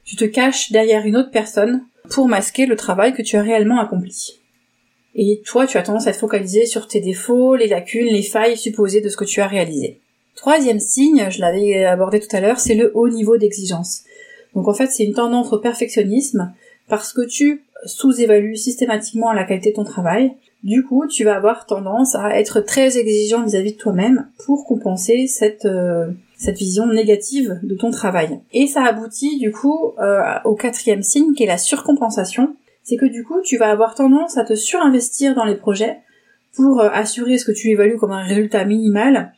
Tu 0.05 0.17
te 0.17 0.25
caches 0.25 0.73
derrière 0.73 1.05
une 1.05 1.17
autre 1.17 1.31
personne 1.31 1.85
pour 2.11 2.29
masquer 2.29 2.67
le 2.67 2.77
travail 2.77 3.13
que 3.13 3.23
tu 3.23 3.37
as 3.37 3.43
réellement 3.43 3.81
accompli. 3.81 4.41
Et 5.15 5.43
toi, 5.45 5.67
tu 5.67 5.77
as 5.77 5.83
tendance 5.83 6.07
à 6.07 6.11
être 6.11 6.19
focalisé 6.19 6.67
sur 6.67 6.87
tes 6.87 7.01
défauts, 7.01 7.57
les 7.57 7.67
lacunes, 7.67 8.07
les 8.07 8.23
failles 8.23 8.57
supposées 8.57 9.01
de 9.01 9.09
ce 9.09 9.17
que 9.17 9.25
tu 9.25 9.41
as 9.41 9.47
réalisé. 9.47 10.01
Troisième 10.37 10.81
signe, 10.81 11.27
je 11.31 11.41
l'avais 11.41 11.85
abordé 11.85 12.21
tout 12.21 12.35
à 12.35 12.41
l'heure, 12.41 12.61
c'est 12.61 12.75
le 12.75 12.93
haut 12.95 13.09
niveau 13.09 13.37
d'exigence. 13.37 14.05
Donc 14.55 14.69
en 14.69 14.75
fait, 14.75 14.87
c'est 14.87 15.05
une 15.05 15.15
tendance 15.15 15.53
au 15.53 15.59
perfectionnisme 15.59 16.55
parce 16.89 17.13
que 17.13 17.27
tu 17.27 17.65
sous-évalues 17.87 18.57
systématiquement 18.57 19.33
la 19.33 19.45
qualité 19.45 19.71
de 19.71 19.77
ton 19.77 19.85
travail, 19.85 20.33
du 20.63 20.85
coup, 20.85 21.07
tu 21.07 21.25
vas 21.25 21.37
avoir 21.37 21.65
tendance 21.65 22.15
à 22.15 22.39
être 22.39 22.61
très 22.61 22.99
exigeant 22.99 23.43
vis-à-vis 23.45 23.73
de 23.73 23.79
toi-même 23.79 24.29
pour 24.45 24.67
compenser 24.67 25.27
cette 25.27 25.65
euh, 25.65 26.09
cette 26.37 26.59
vision 26.59 26.87
négative 26.87 27.59
de 27.63 27.75
ton 27.75 27.91
travail. 27.91 28.41
Et 28.53 28.67
ça 28.67 28.83
aboutit 28.85 29.39
du 29.39 29.53
coup 29.53 29.93
euh, 29.99 30.23
au 30.45 30.55
quatrième 30.55 31.03
signe 31.03 31.33
qui 31.35 31.45
est 31.45 31.47
la 31.47 31.59
surcompensation. 31.59 32.57
C'est 32.83 32.97
que 32.97 33.07
du 33.07 33.25
coup, 33.25 33.41
tu 33.43 33.57
vas 33.57 33.71
avoir 33.71 33.95
tendance 33.95 34.37
à 34.37 34.45
te 34.45 34.55
surinvestir 34.55 35.35
dans 35.35 35.45
les 35.45 35.55
projets 35.55 35.99
pour 36.55 36.81
euh, 36.81 36.89
assurer 36.93 37.39
ce 37.39 37.45
que 37.45 37.53
tu 37.53 37.69
évalues 37.69 37.97
comme 37.97 38.13
un 38.13 38.25
résultat 38.25 38.65
minimal 38.65 39.33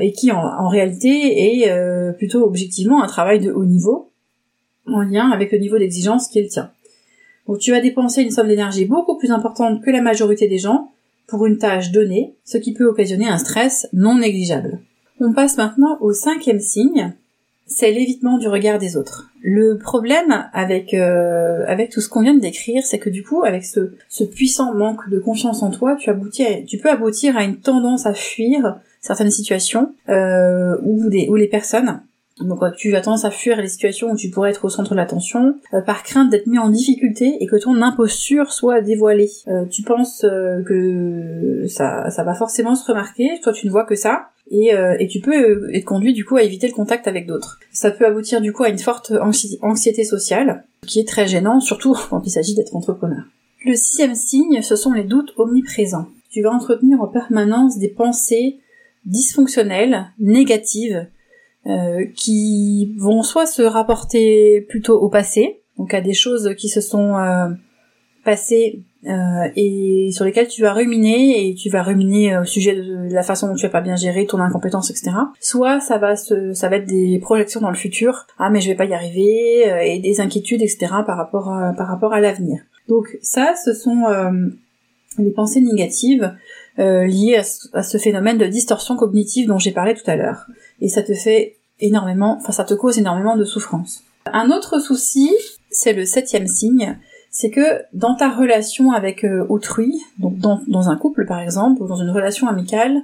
et 0.00 0.10
qui 0.10 0.32
en, 0.32 0.66
réalité 0.66 1.62
est 1.62 2.12
plutôt 2.18 2.42
objectivement 2.42 3.04
un 3.04 3.06
travail 3.06 3.38
de 3.38 3.52
haut 3.52 3.64
niveau 3.64 4.10
en 4.84 5.02
lien 5.02 5.30
avec 5.30 5.52
le 5.52 5.58
niveau 5.58 5.78
d'exigence 5.78 6.26
qui 6.26 6.40
est 6.40 6.42
le 6.42 6.48
tien. 6.48 6.72
Donc 7.46 7.58
tu 7.58 7.70
vas 7.70 7.80
dépenser 7.80 8.22
une 8.22 8.30
somme 8.30 8.48
d'énergie 8.48 8.86
beaucoup 8.86 9.16
plus 9.16 9.30
importante 9.30 9.82
que 9.82 9.90
la 9.90 10.00
majorité 10.00 10.48
des 10.48 10.58
gens 10.58 10.90
pour 11.26 11.46
une 11.46 11.58
tâche 11.58 11.90
donnée, 11.90 12.34
ce 12.44 12.58
qui 12.58 12.72
peut 12.72 12.86
occasionner 12.86 13.28
un 13.28 13.38
stress 13.38 13.88
non 13.92 14.18
négligeable. 14.18 14.80
On 15.20 15.32
passe 15.32 15.56
maintenant 15.56 15.98
au 16.00 16.12
cinquième 16.12 16.60
signe, 16.60 17.14
c'est 17.66 17.92
l'évitement 17.92 18.36
du 18.38 18.48
regard 18.48 18.78
des 18.78 18.96
autres. 18.96 19.30
Le 19.40 19.78
problème 19.78 20.48
avec 20.52 20.92
euh, 20.92 21.64
avec 21.66 21.90
tout 21.90 22.00
ce 22.00 22.08
qu'on 22.08 22.22
vient 22.22 22.34
de 22.34 22.40
décrire, 22.40 22.82
c'est 22.84 22.98
que 22.98 23.10
du 23.10 23.22
coup, 23.22 23.42
avec 23.42 23.64
ce, 23.64 24.24
puissant 24.24 24.74
manque 24.74 25.08
de 25.08 25.18
confiance 25.18 25.62
en 25.62 25.70
toi, 25.70 25.96
tu 25.96 26.10
tu 26.66 26.78
peux 26.78 26.90
aboutir 26.90 27.36
à 27.36 27.44
une 27.44 27.56
tendance 27.56 28.06
à 28.06 28.14
fuir 28.14 28.80
certaines 29.00 29.30
situations 29.30 29.94
euh, 30.08 30.76
ou 30.82 31.08
des 31.08 31.28
ou 31.28 31.36
les 31.36 31.48
personnes 31.48 32.00
donc 32.40 32.60
tu 32.76 32.96
as 32.96 33.00
tendance 33.00 33.24
à 33.24 33.30
fuir 33.30 33.60
les 33.60 33.68
situations 33.68 34.10
où 34.10 34.16
tu 34.16 34.28
pourrais 34.28 34.50
être 34.50 34.64
au 34.64 34.68
centre 34.68 34.90
de 34.90 34.96
l'attention 34.96 35.56
euh, 35.72 35.80
par 35.80 36.02
crainte 36.02 36.30
d'être 36.30 36.48
mis 36.48 36.58
en 36.58 36.68
difficulté 36.68 37.36
et 37.40 37.46
que 37.46 37.56
ton 37.56 37.80
imposture 37.80 38.52
soit 38.52 38.80
dévoilée. 38.80 39.30
Euh, 39.46 39.66
tu 39.66 39.82
penses 39.82 40.24
euh, 40.24 40.62
que 40.64 41.66
ça, 41.68 42.10
ça 42.10 42.24
va 42.24 42.34
forcément 42.34 42.74
se 42.74 42.86
remarquer, 42.90 43.28
toi 43.42 43.52
tu 43.52 43.66
ne 43.66 43.70
vois 43.70 43.84
que 43.84 43.94
ça, 43.94 44.30
et, 44.50 44.72
et 44.98 45.06
tu 45.08 45.20
peux 45.20 45.74
être 45.74 45.86
conduit 45.86 46.12
du 46.12 46.26
coup 46.26 46.36
à 46.36 46.42
éviter 46.42 46.68
le 46.68 46.74
contact 46.74 47.08
avec 47.08 47.26
d'autres. 47.26 47.58
Ça 47.72 47.90
peut 47.90 48.04
aboutir 48.04 48.42
du 48.42 48.52
coup 48.52 48.62
à 48.62 48.68
une 48.68 48.78
forte 48.78 49.10
anxiété 49.62 50.04
sociale, 50.04 50.64
qui 50.86 51.00
est 51.00 51.08
très 51.08 51.26
gênant, 51.26 51.60
surtout 51.60 51.96
quand 52.10 52.20
il 52.26 52.30
s'agit 52.30 52.54
d'être 52.54 52.76
entrepreneur. 52.76 53.22
Le 53.64 53.74
sixième 53.74 54.14
signe, 54.14 54.60
ce 54.60 54.76
sont 54.76 54.92
les 54.92 55.04
doutes 55.04 55.32
omniprésents. 55.38 56.08
Tu 56.30 56.42
vas 56.42 56.50
entretenir 56.50 57.00
en 57.00 57.06
permanence 57.06 57.78
des 57.78 57.88
pensées 57.88 58.58
dysfonctionnelles, 59.06 60.08
négatives, 60.18 61.06
euh, 61.66 62.04
qui 62.14 62.94
vont 62.98 63.22
soit 63.22 63.46
se 63.46 63.62
rapporter 63.62 64.66
plutôt 64.68 65.00
au 65.00 65.08
passé, 65.08 65.62
donc 65.78 65.94
à 65.94 66.02
des 66.02 66.12
choses 66.12 66.54
qui 66.58 66.68
se 66.68 66.82
sont 66.82 67.16
euh, 67.16 67.48
passées 68.22 68.82
euh, 69.06 69.48
et 69.56 70.10
sur 70.12 70.26
lesquelles 70.26 70.48
tu 70.48 70.60
vas 70.60 70.74
ruminer 70.74 71.48
et 71.48 71.54
tu 71.54 71.70
vas 71.70 71.82
ruminer 71.82 72.36
au 72.36 72.44
sujet 72.44 72.74
de 72.74 73.08
la 73.10 73.22
façon 73.22 73.48
dont 73.48 73.54
tu 73.54 73.64
as 73.64 73.70
pas 73.70 73.80
bien 73.80 73.96
géré 73.96 74.26
ton 74.26 74.40
incompétence, 74.40 74.90
etc. 74.90 75.12
Soit 75.40 75.80
ça 75.80 75.96
va 75.96 76.16
se, 76.16 76.52
ça 76.52 76.68
va 76.68 76.76
être 76.76 76.86
des 76.86 77.18
projections 77.18 77.62
dans 77.62 77.70
le 77.70 77.76
futur, 77.76 78.26
ah 78.36 78.50
mais 78.50 78.60
je 78.60 78.68
vais 78.68 78.76
pas 78.76 78.84
y 78.84 78.92
arriver 78.92 79.86
et 79.86 80.00
des 80.00 80.20
inquiétudes, 80.20 80.60
etc. 80.60 80.88
par 81.06 81.16
rapport 81.16 81.50
à, 81.50 81.72
par 81.72 81.88
rapport 81.88 82.12
à 82.12 82.20
l'avenir. 82.20 82.60
Donc 82.88 83.16
ça, 83.22 83.54
ce 83.64 83.72
sont 83.72 84.02
les 85.16 85.30
pensées 85.30 85.62
négatives 85.62 86.30
liées 86.76 87.40
à 87.72 87.82
ce 87.82 87.96
phénomène 87.96 88.36
de 88.36 88.46
distorsion 88.46 88.96
cognitive 88.96 89.48
dont 89.48 89.58
j'ai 89.58 89.72
parlé 89.72 89.94
tout 89.94 90.10
à 90.10 90.16
l'heure 90.16 90.46
et 90.84 90.88
ça 90.88 91.02
te 91.02 91.14
fait 91.14 91.56
énormément, 91.80 92.36
enfin 92.38 92.52
ça 92.52 92.64
te 92.64 92.74
cause 92.74 92.98
énormément 92.98 93.36
de 93.36 93.44
souffrance. 93.44 94.02
Un 94.26 94.50
autre 94.50 94.78
souci, 94.78 95.30
c'est 95.70 95.94
le 95.94 96.04
septième 96.04 96.46
signe, 96.46 96.98
c'est 97.30 97.50
que 97.50 97.82
dans 97.94 98.14
ta 98.14 98.28
relation 98.28 98.92
avec 98.92 99.24
euh, 99.24 99.46
autrui, 99.48 99.98
donc 100.18 100.38
dans, 100.38 100.60
dans, 100.68 100.90
un 100.90 100.96
couple 100.96 101.24
par 101.24 101.40
exemple, 101.40 101.82
ou 101.82 101.86
dans 101.86 101.96
une 101.96 102.10
relation 102.10 102.48
amicale, 102.48 103.02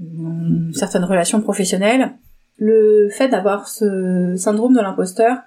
une 0.00 0.72
certaine 0.74 1.04
relation 1.04 1.40
professionnelle, 1.40 2.12
le 2.56 3.08
fait 3.10 3.28
d'avoir 3.28 3.68
ce 3.68 4.36
syndrome 4.36 4.74
de 4.74 4.80
l'imposteur 4.80 5.38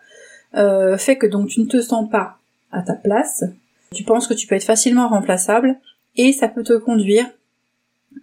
euh, 0.55 0.97
fait 0.97 1.17
que 1.17 1.25
donc 1.25 1.47
tu 1.47 1.61
ne 1.61 1.67
te 1.67 1.81
sens 1.81 2.09
pas 2.09 2.35
à 2.73 2.81
ta 2.81 2.93
place, 2.93 3.45
Tu 3.93 4.03
penses 4.03 4.27
que 4.27 4.33
tu 4.33 4.45
peux 4.45 4.55
être 4.55 4.65
facilement 4.65 5.07
remplaçable 5.07 5.77
et 6.17 6.33
ça 6.33 6.49
peut 6.49 6.63
te 6.63 6.73
conduire 6.73 7.25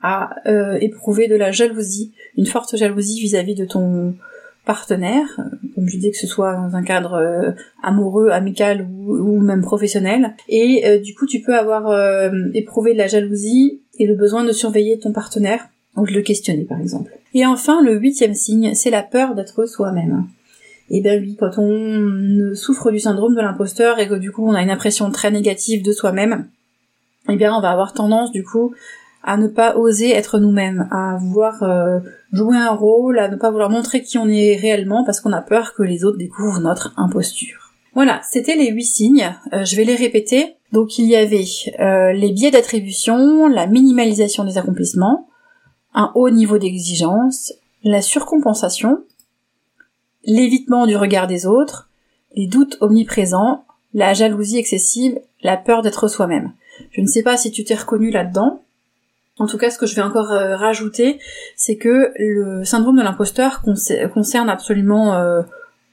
à 0.02 0.36
euh, 0.46 0.78
éprouver 0.80 1.28
de 1.28 1.36
la 1.36 1.50
jalousie, 1.50 2.12
une 2.36 2.46
forte 2.46 2.76
jalousie 2.76 3.20
vis-à-vis 3.20 3.54
de 3.54 3.64
ton 3.64 4.14
partenaire, 4.64 5.26
euh, 5.38 5.56
comme 5.74 5.88
je 5.88 5.96
dis 5.96 6.10
que 6.10 6.18
ce 6.18 6.26
soit 6.26 6.54
dans 6.54 6.76
un 6.76 6.82
cadre 6.82 7.14
euh, 7.14 7.52
amoureux, 7.82 8.30
amical 8.30 8.86
ou, 8.86 9.40
même 9.40 9.62
professionnel. 9.62 10.34
Et 10.48 11.00
du 11.00 11.14
coup, 11.14 11.26
tu 11.26 11.40
peux 11.40 11.56
avoir 11.56 12.32
éprouvé 12.54 12.92
de 12.92 12.98
la 12.98 13.06
jalousie 13.06 13.80
et 13.98 14.06
le 14.06 14.14
besoin 14.14 14.44
de 14.44 14.52
surveiller 14.52 14.98
ton 14.98 15.12
partenaire 15.12 15.68
ou 15.96 16.06
de 16.06 16.12
le 16.12 16.22
questionner, 16.22 16.64
par 16.64 16.80
exemple. 16.80 17.10
Et 17.34 17.46
enfin, 17.46 17.82
le 17.82 17.96
huitième 17.98 18.34
signe, 18.34 18.74
c'est 18.74 18.90
la 18.90 19.02
peur 19.02 19.34
d'être 19.34 19.66
soi-même. 19.66 20.26
Et 20.90 20.98
eh 20.98 21.00
bien 21.02 21.18
oui, 21.18 21.36
quand 21.38 21.58
on 21.58 22.54
souffre 22.54 22.90
du 22.90 22.98
syndrome 22.98 23.34
de 23.34 23.42
l'imposteur 23.42 23.98
et 23.98 24.08
que 24.08 24.14
du 24.14 24.32
coup 24.32 24.48
on 24.48 24.54
a 24.54 24.62
une 24.62 24.70
impression 24.70 25.10
très 25.10 25.30
négative 25.30 25.82
de 25.82 25.92
soi-même, 25.92 26.48
eh 27.28 27.36
bien 27.36 27.54
on 27.54 27.60
va 27.60 27.70
avoir 27.70 27.92
tendance 27.92 28.32
du 28.32 28.42
coup 28.42 28.72
à 29.22 29.36
ne 29.36 29.48
pas 29.48 29.76
oser 29.76 30.10
être 30.10 30.38
nous-mêmes, 30.38 30.88
à 30.90 31.16
vouloir 31.16 31.62
euh, 31.62 32.00
jouer 32.32 32.56
un 32.56 32.70
rôle, 32.70 33.18
à 33.18 33.28
ne 33.28 33.36
pas 33.36 33.50
vouloir 33.50 33.70
montrer 33.70 34.02
qui 34.02 34.18
on 34.18 34.28
est 34.28 34.56
réellement 34.56 35.04
parce 35.04 35.20
qu'on 35.20 35.32
a 35.32 35.42
peur 35.42 35.74
que 35.74 35.82
les 35.82 36.04
autres 36.04 36.18
découvrent 36.18 36.60
notre 36.60 36.92
imposture. 36.96 37.74
Voilà, 37.94 38.20
c'était 38.22 38.54
les 38.54 38.70
huit 38.70 38.84
signes, 38.84 39.34
euh, 39.52 39.64
je 39.64 39.76
vais 39.76 39.84
les 39.84 39.96
répéter. 39.96 40.54
Donc 40.72 40.98
il 40.98 41.06
y 41.06 41.16
avait 41.16 41.44
euh, 41.80 42.12
les 42.12 42.30
biais 42.30 42.50
d'attribution, 42.50 43.48
la 43.48 43.66
minimalisation 43.66 44.44
des 44.44 44.58
accomplissements, 44.58 45.28
un 45.94 46.12
haut 46.14 46.30
niveau 46.30 46.58
d'exigence, 46.58 47.52
la 47.82 48.02
surcompensation, 48.02 49.02
l'évitement 50.24 50.86
du 50.86 50.96
regard 50.96 51.26
des 51.26 51.46
autres, 51.46 51.88
les 52.36 52.46
doutes 52.46 52.76
omniprésents, 52.80 53.64
la 53.94 54.14
jalousie 54.14 54.58
excessive, 54.58 55.18
la 55.42 55.56
peur 55.56 55.82
d'être 55.82 56.08
soi-même. 56.08 56.52
Je 56.92 57.00
ne 57.00 57.06
sais 57.06 57.22
pas 57.22 57.36
si 57.36 57.50
tu 57.50 57.64
t'es 57.64 57.74
reconnu 57.74 58.10
là-dedans, 58.10 58.62
en 59.38 59.46
tout 59.46 59.58
cas, 59.58 59.70
ce 59.70 59.78
que 59.78 59.86
je 59.86 59.94
vais 59.94 60.02
encore 60.02 60.32
euh, 60.32 60.56
rajouter, 60.56 61.18
c'est 61.56 61.76
que 61.76 62.12
le 62.18 62.64
syndrome 62.64 62.96
de 62.96 63.02
l'imposteur 63.02 63.62
concerne 64.12 64.50
absolument 64.50 65.14
euh, 65.14 65.42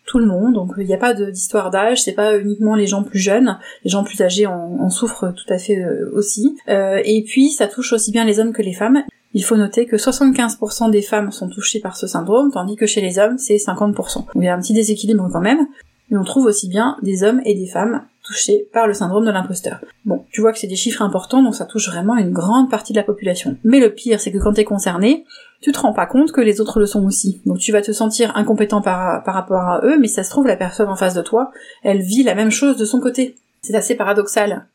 tout 0.05 0.19
le 0.19 0.25
monde. 0.25 0.53
Donc 0.53 0.73
il 0.77 0.85
n'y 0.85 0.93
a 0.93 0.97
pas 0.97 1.13
d'histoire 1.13 1.69
d'âge, 1.69 2.03
c'est 2.03 2.13
pas 2.13 2.37
uniquement 2.37 2.75
les 2.75 2.87
gens 2.87 3.03
plus 3.03 3.19
jeunes, 3.19 3.57
les 3.83 3.91
gens 3.91 4.03
plus 4.03 4.21
âgés 4.21 4.47
en, 4.47 4.89
souffrent 4.89 5.33
tout 5.33 5.53
à 5.53 5.57
fait 5.57 5.77
euh, 5.77 6.11
aussi. 6.13 6.57
et 6.67 7.23
puis 7.25 7.49
ça 7.49 7.67
touche 7.67 7.93
aussi 7.93 8.11
bien 8.11 8.25
les 8.25 8.39
hommes 8.39 8.53
que 8.53 8.61
les 8.61 8.73
femmes. 8.73 9.03
Il 9.33 9.43
faut 9.43 9.57
noter 9.57 9.85
que 9.85 9.97
75% 9.97 10.91
des 10.91 11.01
femmes 11.01 11.31
sont 11.31 11.49
touchées 11.49 11.81
par 11.81 11.97
ce 11.97 12.07
syndrome, 12.07 12.51
tandis 12.53 12.77
que 12.77 12.85
chez 12.85 13.01
les 13.01 13.19
hommes, 13.19 13.37
c'est 13.37 13.57
50%. 13.57 14.13
Donc 14.13 14.29
il 14.35 14.43
y 14.43 14.47
a 14.47 14.55
un 14.55 14.61
petit 14.61 14.73
déséquilibre 14.73 15.27
quand 15.31 15.41
même, 15.41 15.67
mais 16.09 16.17
on 16.17 16.23
trouve 16.23 16.45
aussi 16.45 16.69
bien 16.69 16.95
des 17.01 17.23
hommes 17.23 17.41
et 17.43 17.53
des 17.53 17.67
femmes 17.67 18.05
touchés 18.25 18.67
par 18.73 18.87
le 18.87 18.93
syndrome 18.93 19.25
de 19.25 19.31
l'imposteur. 19.31 19.79
Bon, 20.05 20.25
tu 20.31 20.41
vois 20.41 20.51
que 20.51 20.59
c'est 20.59 20.67
des 20.67 20.75
chiffres 20.75 21.01
importants, 21.01 21.43
donc 21.43 21.55
ça 21.55 21.65
touche 21.65 21.89
vraiment 21.89 22.17
une 22.17 22.31
grande 22.31 22.69
partie 22.69 22.93
de 22.93 22.97
la 22.97 23.03
population. 23.03 23.57
Mais 23.63 23.79
le 23.79 23.93
pire, 23.93 24.19
c'est 24.19 24.31
que 24.31 24.37
quand 24.37 24.53
t'es 24.53 24.63
concerné, 24.63 25.25
tu 25.61 25.71
te 25.71 25.79
rends 25.79 25.93
pas 25.93 26.05
compte 26.05 26.31
que 26.31 26.41
les 26.41 26.61
autres 26.61 26.79
le 26.79 26.85
sont 26.85 27.05
aussi. 27.05 27.41
Donc 27.45 27.59
tu 27.59 27.71
vas 27.71 27.81
te 27.81 27.91
sentir 27.91 28.35
incompétent 28.35 28.81
par, 28.81 29.23
par 29.23 29.33
rapport 29.33 29.61
à 29.61 29.81
eux, 29.83 29.97
mais 29.99 30.07
ça 30.07 30.23
se 30.23 30.29
trouve, 30.29 30.47
la 30.47 30.57
personne 30.57 30.89
en 30.89 30.95
face 30.95 31.13
de 31.13 31.21
toi, 31.21 31.51
elle 31.83 32.01
vit 32.01 32.23
la 32.23 32.35
même 32.35 32.51
chose 32.51 32.77
de 32.77 32.85
son 32.85 32.99
côté. 32.99 33.35
C'est 33.61 33.75
assez 33.75 33.95
paradoxal. 33.95 34.67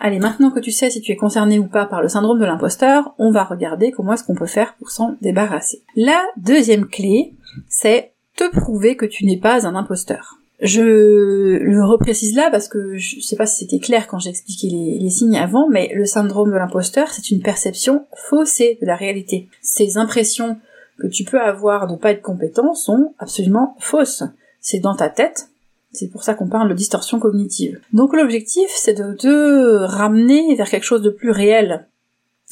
Allez, 0.00 0.20
maintenant 0.20 0.50
que 0.50 0.60
tu 0.60 0.70
sais 0.70 0.90
si 0.90 1.00
tu 1.00 1.10
es 1.10 1.16
concerné 1.16 1.58
ou 1.58 1.66
pas 1.66 1.84
par 1.84 2.02
le 2.02 2.08
syndrome 2.08 2.38
de 2.38 2.44
l'imposteur, 2.44 3.14
on 3.18 3.32
va 3.32 3.42
regarder 3.42 3.90
comment 3.90 4.12
est-ce 4.12 4.22
qu'on 4.22 4.36
peut 4.36 4.46
faire 4.46 4.74
pour 4.74 4.90
s'en 4.90 5.16
débarrasser. 5.20 5.82
La 5.96 6.22
deuxième 6.36 6.86
clé, 6.86 7.34
c'est 7.68 8.12
te 8.36 8.48
prouver 8.48 8.96
que 8.96 9.06
tu 9.06 9.24
n'es 9.24 9.38
pas 9.38 9.66
un 9.66 9.74
imposteur. 9.74 10.38
Je 10.60 10.82
le 10.82 11.84
reprécise 11.84 12.34
là 12.34 12.48
parce 12.50 12.66
que 12.66 12.96
je 12.96 13.20
sais 13.20 13.36
pas 13.36 13.46
si 13.46 13.64
c'était 13.64 13.78
clair 13.78 14.08
quand 14.08 14.18
j'ai 14.18 14.30
expliqué 14.30 14.68
les, 14.68 15.10
signes 15.10 15.36
avant, 15.36 15.68
mais 15.68 15.90
le 15.94 16.04
syndrome 16.04 16.50
de 16.50 16.56
l'imposteur, 16.56 17.08
c'est 17.10 17.30
une 17.30 17.42
perception 17.42 18.06
faussée 18.12 18.76
de 18.80 18.86
la 18.86 18.96
réalité. 18.96 19.48
Ces 19.62 19.98
impressions 19.98 20.58
que 20.98 21.06
tu 21.06 21.22
peux 21.22 21.40
avoir 21.40 21.86
de 21.86 21.96
pas 21.96 22.10
être 22.10 22.22
compétent 22.22 22.74
sont 22.74 23.14
absolument 23.18 23.76
fausses. 23.78 24.24
C'est 24.60 24.80
dans 24.80 24.96
ta 24.96 25.08
tête. 25.08 25.48
C'est 25.92 26.08
pour 26.08 26.24
ça 26.24 26.34
qu'on 26.34 26.48
parle 26.48 26.68
de 26.68 26.74
distorsion 26.74 27.20
cognitive. 27.20 27.80
Donc 27.92 28.14
l'objectif, 28.14 28.68
c'est 28.74 28.94
de 28.94 29.14
te 29.14 29.84
ramener 29.84 30.56
vers 30.56 30.68
quelque 30.68 30.84
chose 30.84 31.02
de 31.02 31.10
plus 31.10 31.30
réel, 31.30 31.86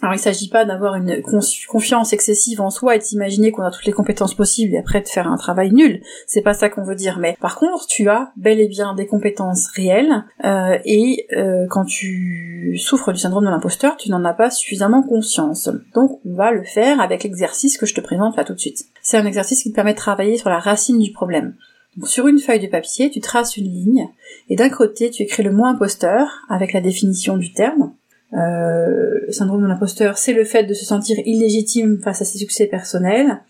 alors 0.03 0.15
il 0.15 0.19
s'agit 0.19 0.51
pas 0.51 0.67
d'avoir 0.67 0.95
une 0.97 1.23
confiance 1.23 2.13
excessive 2.13 2.61
en 2.61 2.69
soi 2.69 2.97
et 2.97 2.99
d'imaginer 2.99 3.51
qu'on 3.51 3.63
a 3.63 3.71
toutes 3.71 3.87
les 3.87 3.93
compétences 3.93 4.35
possibles 4.35 4.75
et 4.75 4.79
après 4.79 5.01
de 5.01 5.09
faire 5.09 5.27
un 5.27 5.39
travail 5.39 5.73
nul. 5.73 6.03
C'est 6.27 6.43
pas 6.43 6.53
ça 6.53 6.69
qu'on 6.69 6.85
veut 6.85 6.95
dire. 6.95 7.19
Mais 7.19 7.37
par 7.41 7.57
contre, 7.57 7.87
tu 7.87 8.11
as 8.11 8.31
bel 8.37 8.61
et 8.61 8.69
bien 8.69 8.95
des 8.95 9.07
compétences 9.07 9.69
réelles 9.69 10.25
euh, 10.45 10.79
et 10.85 11.27
euh, 11.35 11.67
quand 11.71 11.87
tu 11.87 12.77
souffres 12.77 13.13
du 13.13 13.19
syndrome 13.19 13.47
de 13.47 13.51
l'imposteur, 13.51 13.97
tu 13.97 14.11
n'en 14.11 14.23
as 14.27 14.35
pas 14.35 14.51
suffisamment 14.51 15.03
conscience. 15.03 15.71
Donc 15.95 16.21
on 16.27 16.35
va 16.35 16.51
le 16.51 16.65
faire 16.65 17.01
avec 17.01 17.25
l'exercice 17.25 17.79
que 17.79 17.87
je 17.87 17.95
te 17.95 18.03
présente 18.03 18.37
là 18.37 18.45
tout 18.45 18.55
de 18.55 18.61
suite. 18.61 18.85
C'est 19.01 19.17
un 19.17 19.25
exercice 19.25 19.63
qui 19.63 19.71
te 19.71 19.75
permet 19.75 19.95
de 19.95 19.99
travailler 19.99 20.37
sur 20.37 20.51
la 20.51 20.59
racine 20.59 20.99
du 20.99 21.13
problème. 21.13 21.55
Donc 21.97 22.09
sur 22.09 22.29
une 22.29 22.39
feuille 22.39 22.61
de 22.61 22.67
papier, 22.67 23.09
tu 23.09 23.21
traces 23.21 23.57
une 23.57 23.73
ligne 23.73 24.09
et 24.51 24.57
d'un 24.57 24.69
côté 24.69 25.11
tu 25.11 25.23
écris 25.23 25.43
le 25.43 25.53
mot 25.53 25.65
imposteur 25.65 26.43
avec 26.51 26.75
la 26.75 26.83
définition 26.83 27.39
du 27.39 27.55
terme 27.55 27.95
le 28.33 29.33
syndrome 29.33 29.63
de 29.63 29.67
l'imposteur, 29.67 30.19
c'est 30.19 30.33
le 30.33 30.45
fait 30.45 30.65
de 30.65 30.75
se 30.75 30.85
sentir 30.85 31.17
illégitime 31.25 32.01
face 32.03 32.23
à 32.23 32.25
ses 32.25 32.39
succès 32.39 32.67
personnels. 32.67 33.41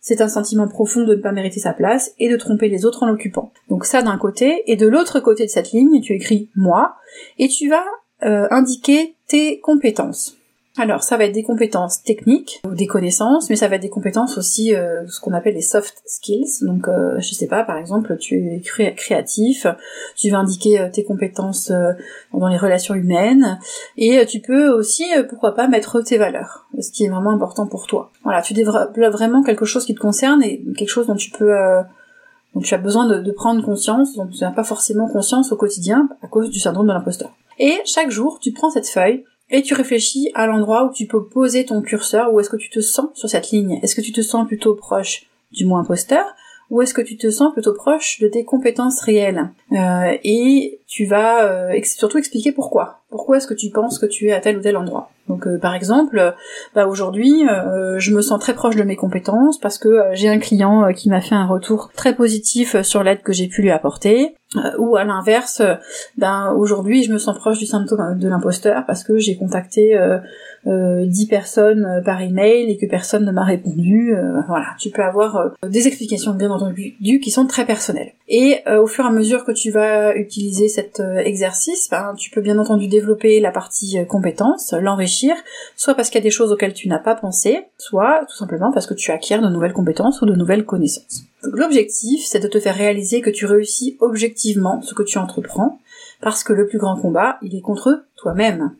C'est 0.00 0.20
un 0.20 0.28
sentiment 0.28 0.68
profond 0.68 1.02
de 1.04 1.16
ne 1.16 1.20
pas 1.20 1.32
mériter 1.32 1.58
sa 1.58 1.72
place 1.72 2.12
et 2.20 2.28
de 2.30 2.36
tromper 2.36 2.68
les 2.68 2.84
autres 2.84 3.02
en 3.02 3.06
l'occupant. 3.06 3.52
Donc 3.68 3.84
ça 3.84 4.02
d'un 4.02 4.18
côté, 4.18 4.62
et 4.70 4.76
de 4.76 4.86
l'autre 4.86 5.18
côté 5.18 5.44
de 5.44 5.50
cette 5.50 5.72
ligne, 5.72 6.00
tu 6.00 6.12
écris 6.12 6.48
moi, 6.54 6.94
et 7.38 7.48
tu 7.48 7.68
vas 7.68 7.84
euh, 8.22 8.46
indiquer 8.50 9.16
tes 9.26 9.58
compétences. 9.58 10.36
Alors, 10.78 11.02
ça 11.02 11.16
va 11.16 11.24
être 11.24 11.32
des 11.32 11.42
compétences 11.42 12.02
techniques, 12.02 12.60
ou 12.66 12.74
des 12.74 12.86
connaissances, 12.86 13.48
mais 13.48 13.56
ça 13.56 13.66
va 13.66 13.76
être 13.76 13.82
des 13.82 13.88
compétences 13.88 14.36
aussi, 14.36 14.74
euh, 14.74 15.06
ce 15.08 15.20
qu'on 15.20 15.32
appelle 15.32 15.54
les 15.54 15.62
soft 15.62 16.02
skills. 16.04 16.58
Donc, 16.62 16.86
euh, 16.86 17.18
je 17.18 17.32
sais 17.32 17.46
pas, 17.46 17.64
par 17.64 17.78
exemple, 17.78 18.16
tu 18.18 18.34
es 18.36 18.60
créatif, 18.60 19.66
tu 20.16 20.28
vas 20.28 20.38
indiquer 20.38 20.78
euh, 20.78 20.90
tes 20.92 21.02
compétences 21.02 21.70
euh, 21.70 21.92
dans 22.34 22.48
les 22.48 22.58
relations 22.58 22.94
humaines, 22.94 23.58
et 23.96 24.26
tu 24.26 24.40
peux 24.40 24.68
aussi, 24.68 25.04
pourquoi 25.30 25.54
pas, 25.54 25.66
mettre 25.66 26.02
tes 26.02 26.18
valeurs, 26.18 26.66
ce 26.78 26.90
qui 26.90 27.04
est 27.04 27.08
vraiment 27.08 27.30
important 27.30 27.66
pour 27.66 27.86
toi. 27.86 28.10
Voilà, 28.22 28.42
tu 28.42 28.52
développes 28.52 28.98
vraiment 28.98 29.42
quelque 29.42 29.64
chose 29.64 29.86
qui 29.86 29.94
te 29.94 30.00
concerne 30.00 30.42
et 30.42 30.62
quelque 30.76 30.90
chose 30.90 31.06
dont 31.06 31.16
tu 31.16 31.30
peux 31.30 31.54
dont 32.54 32.60
tu 32.62 32.74
as 32.74 32.78
besoin 32.78 33.06
de 33.06 33.32
prendre 33.32 33.62
conscience, 33.62 34.14
dont 34.14 34.26
tu 34.26 34.42
n'as 34.42 34.50
pas 34.50 34.64
forcément 34.64 35.08
conscience 35.08 35.52
au 35.52 35.56
quotidien 35.56 36.08
à 36.22 36.26
cause 36.26 36.50
du 36.50 36.58
syndrome 36.58 36.86
de 36.86 36.92
l'imposteur. 36.92 37.30
Et 37.58 37.74
chaque 37.84 38.10
jour, 38.10 38.38
tu 38.40 38.52
prends 38.52 38.70
cette 38.70 38.88
feuille 38.88 39.24
et 39.50 39.62
tu 39.62 39.74
réfléchis 39.74 40.30
à 40.34 40.46
l'endroit 40.46 40.84
où 40.84 40.92
tu 40.92 41.06
peux 41.06 41.24
poser 41.24 41.64
ton 41.64 41.82
curseur, 41.82 42.32
où 42.32 42.40
est-ce 42.40 42.50
que 42.50 42.56
tu 42.56 42.70
te 42.70 42.80
sens 42.80 43.08
sur 43.14 43.28
cette 43.28 43.50
ligne? 43.50 43.78
Est-ce 43.82 43.94
que 43.94 44.00
tu 44.00 44.12
te 44.12 44.20
sens 44.20 44.46
plutôt 44.46 44.74
proche 44.74 45.26
du 45.52 45.64
mot 45.64 45.76
imposteur? 45.76 46.24
Ou 46.68 46.82
est-ce 46.82 46.94
que 46.94 47.00
tu 47.02 47.16
te 47.16 47.30
sens 47.30 47.52
plutôt 47.52 47.74
proche 47.74 48.18
de 48.20 48.26
tes 48.26 48.44
compétences 48.44 49.00
réelles? 49.00 49.50
Euh, 49.72 50.16
Et 50.24 50.80
tu 50.86 51.04
vas 51.04 51.44
euh, 51.44 51.80
surtout 51.84 52.18
expliquer 52.18 52.52
pourquoi. 52.52 53.00
Pourquoi 53.10 53.36
est-ce 53.36 53.46
que 53.46 53.54
tu 53.54 53.70
penses 53.70 53.98
que 53.98 54.06
tu 54.06 54.28
es 54.28 54.32
à 54.32 54.40
tel 54.40 54.58
ou 54.58 54.60
tel 54.60 54.76
endroit 54.76 55.10
Donc 55.28 55.46
euh, 55.46 55.58
par 55.58 55.74
exemple, 55.74 56.34
bah, 56.74 56.86
aujourd'hui, 56.86 57.44
je 57.98 58.14
me 58.14 58.22
sens 58.22 58.40
très 58.40 58.54
proche 58.54 58.76
de 58.76 58.82
mes 58.82 58.96
compétences 58.96 59.58
parce 59.58 59.78
que 59.78 60.02
j'ai 60.12 60.28
un 60.28 60.38
client 60.38 60.92
qui 60.92 61.08
m'a 61.08 61.20
fait 61.20 61.34
un 61.34 61.46
retour 61.46 61.90
très 61.94 62.14
positif 62.14 62.80
sur 62.82 63.02
l'aide 63.02 63.22
que 63.22 63.32
j'ai 63.32 63.48
pu 63.48 63.62
lui 63.62 63.70
apporter. 63.70 64.34
ou 64.78 64.96
à 64.96 65.04
l'inverse, 65.04 65.62
ben 66.16 66.52
aujourd'hui, 66.56 67.02
je 67.02 67.12
me 67.12 67.18
sens 67.18 67.36
proche 67.36 67.58
du 67.58 67.66
symptôme 67.66 68.18
de 68.18 68.28
l'imposteur 68.28 68.84
parce 68.86 69.02
que 69.02 69.18
j'ai 69.18 69.36
contacté 69.36 69.98
euh, 70.66 71.06
10 71.06 71.26
personnes 71.26 71.84
euh, 71.84 72.00
par 72.00 72.20
email 72.20 72.70
et 72.70 72.76
que 72.76 72.86
personne 72.86 73.24
ne 73.24 73.30
m'a 73.30 73.44
répondu. 73.44 74.14
Euh, 74.14 74.40
voilà, 74.48 74.66
tu 74.80 74.90
peux 74.90 75.02
avoir 75.02 75.36
euh, 75.36 75.68
des 75.68 75.86
explications 75.86 76.34
bien 76.34 76.50
entendu 76.50 76.96
qui 76.98 77.30
sont 77.30 77.46
très 77.46 77.64
personnelles. 77.64 78.12
Et 78.28 78.58
au 78.80 78.88
fur 78.88 79.04
et 79.04 79.08
à 79.08 79.12
mesure 79.12 79.44
que 79.44 79.52
tu 79.52 79.70
vas 79.70 80.16
utiliser 80.16 80.68
cet 80.76 81.00
exercice, 81.00 81.88
ben, 81.90 82.14
tu 82.16 82.30
peux 82.30 82.40
bien 82.40 82.58
entendu 82.58 82.86
développer 82.86 83.40
la 83.40 83.50
partie 83.50 83.98
compétence, 84.06 84.72
l'enrichir, 84.72 85.34
soit 85.76 85.94
parce 85.94 86.08
qu'il 86.08 86.18
y 86.18 86.22
a 86.22 86.28
des 86.28 86.30
choses 86.30 86.52
auxquelles 86.52 86.74
tu 86.74 86.88
n'as 86.88 86.98
pas 86.98 87.14
pensé, 87.14 87.66
soit 87.78 88.24
tout 88.28 88.36
simplement 88.36 88.72
parce 88.72 88.86
que 88.86 88.94
tu 88.94 89.10
acquiers 89.10 89.38
de 89.38 89.48
nouvelles 89.48 89.72
compétences 89.72 90.22
ou 90.22 90.26
de 90.26 90.34
nouvelles 90.34 90.64
connaissances. 90.64 91.24
L'objectif, 91.42 92.24
c'est 92.24 92.40
de 92.40 92.48
te 92.48 92.60
faire 92.60 92.74
réaliser 92.74 93.20
que 93.20 93.30
tu 93.30 93.46
réussis 93.46 93.96
objectivement 94.00 94.82
ce 94.82 94.94
que 94.94 95.02
tu 95.02 95.18
entreprends, 95.18 95.78
parce 96.20 96.44
que 96.44 96.52
le 96.52 96.66
plus 96.66 96.78
grand 96.78 96.96
combat, 96.96 97.38
il 97.42 97.54
est 97.56 97.60
contre 97.60 98.04
toi-même. 98.16 98.72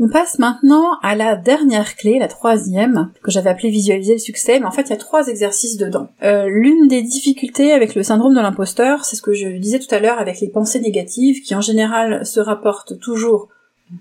On 0.00 0.08
passe 0.08 0.40
maintenant 0.40 0.98
à 1.02 1.14
la 1.14 1.36
dernière 1.36 1.94
clé, 1.94 2.18
la 2.18 2.26
troisième, 2.26 3.12
que 3.22 3.30
j'avais 3.30 3.50
appelée 3.50 3.70
visualiser 3.70 4.14
le 4.14 4.18
succès, 4.18 4.58
mais 4.58 4.66
en 4.66 4.72
fait 4.72 4.82
il 4.82 4.90
y 4.90 4.94
a 4.94 4.96
trois 4.96 5.28
exercices 5.28 5.76
dedans. 5.76 6.08
Euh, 6.24 6.48
l'une 6.48 6.88
des 6.88 7.00
difficultés 7.00 7.72
avec 7.72 7.94
le 7.94 8.02
syndrome 8.02 8.34
de 8.34 8.40
l'imposteur, 8.40 9.04
c'est 9.04 9.14
ce 9.14 9.22
que 9.22 9.34
je 9.34 9.48
disais 9.50 9.78
tout 9.78 9.94
à 9.94 10.00
l'heure 10.00 10.18
avec 10.18 10.40
les 10.40 10.48
pensées 10.48 10.80
négatives, 10.80 11.42
qui 11.42 11.54
en 11.54 11.60
général 11.60 12.26
se 12.26 12.40
rapportent 12.40 12.98
toujours 12.98 13.48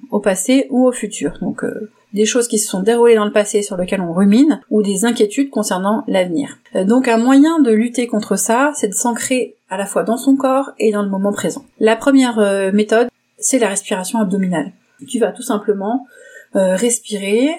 au 0.09 0.19
passé 0.19 0.65
ou 0.71 0.87
au 0.87 0.91
futur. 0.91 1.37
Donc 1.41 1.63
euh, 1.63 1.91
des 2.13 2.25
choses 2.25 2.47
qui 2.47 2.57
se 2.57 2.67
sont 2.67 2.81
déroulées 2.81 3.15
dans 3.15 3.25
le 3.25 3.31
passé 3.31 3.61
sur 3.61 3.77
lesquelles 3.77 4.01
on 4.01 4.13
rumine, 4.13 4.61
ou 4.71 4.81
des 4.81 5.05
inquiétudes 5.05 5.51
concernant 5.51 6.03
l'avenir. 6.07 6.57
Euh, 6.75 6.85
donc 6.85 7.07
un 7.07 7.17
moyen 7.17 7.59
de 7.59 7.71
lutter 7.71 8.07
contre 8.07 8.35
ça, 8.35 8.71
c'est 8.73 8.87
de 8.87 8.95
s'ancrer 8.95 9.57
à 9.69 9.77
la 9.77 9.85
fois 9.85 10.01
dans 10.01 10.17
son 10.17 10.37
corps 10.37 10.71
et 10.79 10.91
dans 10.91 11.03
le 11.03 11.09
moment 11.09 11.33
présent. 11.33 11.63
La 11.79 11.95
première 11.95 12.71
méthode, 12.73 13.09
c'est 13.37 13.59
la 13.59 13.67
respiration 13.67 14.19
abdominale. 14.19 14.71
Tu 15.07 15.19
vas 15.19 15.31
tout 15.31 15.43
simplement 15.43 16.05
respirer 16.53 17.49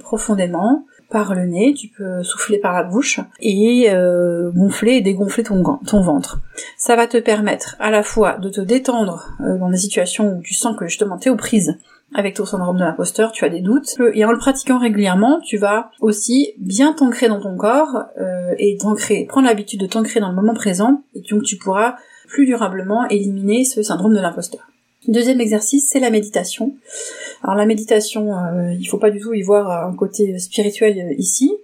profondément 0.00 0.84
par 1.10 1.34
le 1.34 1.46
nez, 1.46 1.74
tu 1.74 1.88
peux 1.88 2.22
souffler 2.22 2.58
par 2.58 2.72
la 2.72 2.82
bouche 2.82 3.20
et 3.40 3.86
euh, 3.90 4.50
gonfler 4.52 4.94
et 4.94 5.00
dégonfler 5.00 5.44
ton, 5.44 5.62
ventre. 6.02 6.40
Ça 6.76 6.96
va 6.96 7.06
te 7.06 7.18
permettre 7.18 7.76
à 7.78 7.90
la 7.90 8.02
fois 8.02 8.38
de 8.38 8.48
te 8.48 8.60
détendre 8.60 9.28
euh, 9.40 9.58
dans 9.58 9.70
des 9.70 9.76
situations 9.76 10.36
où 10.36 10.42
tu 10.42 10.54
sens 10.54 10.76
que 10.76 10.86
justement 10.86 11.16
t'es 11.16 11.30
aux 11.30 11.36
prises 11.36 11.78
avec 12.14 12.34
ton 12.34 12.44
syndrome 12.44 12.76
de 12.76 12.84
l'imposteur, 12.84 13.32
tu 13.32 13.44
as 13.44 13.48
des 13.48 13.60
doutes, 13.60 13.96
et 14.14 14.24
en 14.24 14.30
le 14.30 14.38
pratiquant 14.38 14.78
régulièrement, 14.78 15.40
tu 15.40 15.58
vas 15.58 15.90
aussi 16.00 16.54
bien 16.56 16.92
t'ancrer 16.92 17.28
dans 17.28 17.40
ton 17.40 17.56
corps 17.56 18.04
euh, 18.20 18.54
et 18.58 18.76
t'ancrer, 18.76 19.26
prendre 19.28 19.48
l'habitude 19.48 19.80
de 19.80 19.86
t'ancrer 19.86 20.20
dans 20.20 20.28
le 20.28 20.36
moment 20.36 20.54
présent, 20.54 21.02
et 21.14 21.22
donc 21.28 21.42
tu 21.42 21.56
pourras 21.56 21.96
plus 22.28 22.46
durablement 22.46 23.08
éliminer 23.08 23.64
ce 23.64 23.82
syndrome 23.82 24.14
de 24.14 24.20
l'imposteur. 24.20 24.68
Deuxième 25.08 25.40
exercice, 25.40 25.88
c'est 25.90 26.00
la 26.00 26.10
méditation. 26.10 26.74
Alors 27.42 27.56
la 27.56 27.66
méditation, 27.66 28.32
euh, 28.32 28.72
il 28.72 28.86
faut 28.86 28.98
pas 28.98 29.10
du 29.10 29.20
tout 29.20 29.34
y 29.34 29.42
voir 29.42 29.86
un 29.86 29.94
côté 29.94 30.38
spirituel 30.38 30.98
euh, 30.98 31.14
ici. 31.16 31.54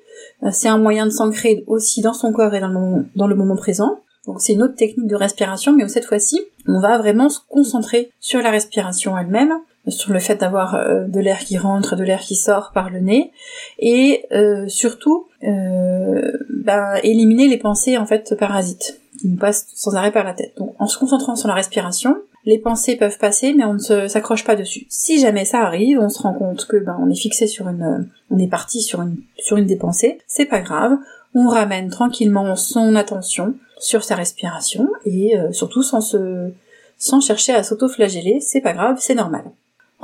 Euh, 0.43 0.51
c'est 0.53 0.69
un 0.69 0.79
moyen 0.79 1.07
de 1.07 1.11
s'ancrer 1.11 1.65
aussi 1.67 2.03
dans 2.03 2.13
son 2.13 2.33
corps 2.33 2.55
et 2.55 2.61
dans 2.61 3.27
le 3.27 3.35
moment, 3.35 3.57
présent. 3.57 3.99
Donc 4.27 4.41
c'est 4.41 4.53
une 4.53 4.63
autre 4.63 4.77
technique 4.77 5.09
de 5.09 5.17
respiration, 5.17 5.73
mais 5.73 5.89
cette 5.89 6.05
fois-ci, 6.05 6.41
on 6.69 6.81
va 6.81 6.99
vraiment 6.99 7.29
se 7.29 7.41
concentrer 7.49 8.13
sur 8.21 8.41
la 8.41 8.51
respiration 8.51 9.19
elle-même, 9.19 9.55
sur 9.89 10.13
le 10.13 10.21
fait 10.21 10.37
d'avoir 10.37 10.79
de 11.09 11.19
l'air 11.19 11.41
qui 11.41 11.59
rentre, 11.59 11.97
de 11.97 12.05
l'air 12.05 12.21
qui 12.21 12.37
sort 12.37 12.71
par 12.73 12.89
le 12.91 13.01
nez, 13.01 13.33
et 13.81 14.25
surtout 14.69 15.27
ben, 15.43 17.01
éliminer 17.03 17.49
les 17.49 17.57
pensées 17.57 17.99
en 17.99 18.07
fait 18.07 18.37
parasites 18.39 19.02
qui 19.23 19.29
nous 19.29 19.39
passent 19.39 19.67
sans 19.75 19.95
arrêt 19.95 20.13
par 20.13 20.25
la 20.25 20.35
tête. 20.35 20.55
Donc 20.59 20.75
en 20.79 20.87
se 20.87 20.99
concentrant 20.99 21.37
sur 21.37 21.49
la 21.49 21.55
respiration, 21.55 22.17
les 22.45 22.59
pensées 22.59 22.97
peuvent 22.97 23.19
passer, 23.19 23.55
mais 23.55 23.65
on 23.65 23.75
ne 23.75 24.09
s'accroche 24.09 24.45
pas 24.45 24.57
dessus. 24.57 24.87
Si 24.89 25.21
jamais 25.21 25.45
ça 25.45 25.61
arrive, 25.61 26.01
on 26.01 26.09
se 26.09 26.21
rend 26.21 26.35
compte 26.35 26.67
que 26.67 26.77
ben 26.77 26.97
on 27.01 27.09
est 27.09 27.19
fixé 27.19 27.47
sur 27.47 27.69
une, 27.69 28.11
on 28.31 28.39
est 28.39 28.49
parti 28.49 28.83
sur 28.83 29.01
une 29.01 29.17
sur 29.39 29.57
une 29.57 29.67
des 29.67 29.77
pensées, 29.77 30.19
c'est 30.27 30.47
pas 30.47 30.61
grave. 30.61 30.99
On 31.35 31.49
ramène 31.49 31.89
tranquillement 31.89 32.55
son 32.57 32.95
attention 32.97 33.55
sur 33.79 34.05
sa 34.05 34.17
respiration 34.17 34.89
et 35.05 35.39
euh, 35.39 35.53
surtout 35.53 35.83
sans 35.83 36.01
se 36.01 36.53
sans 36.99 37.21
chercher 37.21 37.53
à 37.53 37.63
s'auto-flageller, 37.63 38.39
c'est 38.41 38.61
pas 38.61 38.73
grave, 38.75 38.97
c'est 39.01 39.15
normal. 39.15 39.45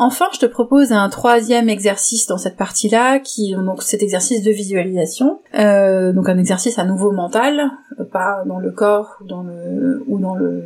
Enfin, 0.01 0.27
je 0.33 0.39
te 0.39 0.47
propose 0.47 0.93
un 0.93 1.09
troisième 1.09 1.69
exercice 1.69 2.29
dans 2.29 2.39
cette 2.39 2.57
partie-là, 2.57 3.19
qui 3.19 3.53
donc 3.57 3.83
cet 3.83 4.01
exercice 4.01 4.45
de 4.45 4.53
visualisation, 4.53 5.41
euh, 5.59 6.13
donc 6.13 6.29
un 6.29 6.39
exercice 6.39 6.79
à 6.79 6.85
nouveau 6.85 7.11
mental, 7.11 7.73
euh, 7.99 8.05
pas 8.05 8.45
dans 8.47 8.61
le 8.61 8.71
corps 8.71 9.17
ou 9.21 9.27
dans 9.27 9.43
le 9.43 10.05
ou 10.07 10.21
dans 10.21 10.37
le, 10.37 10.63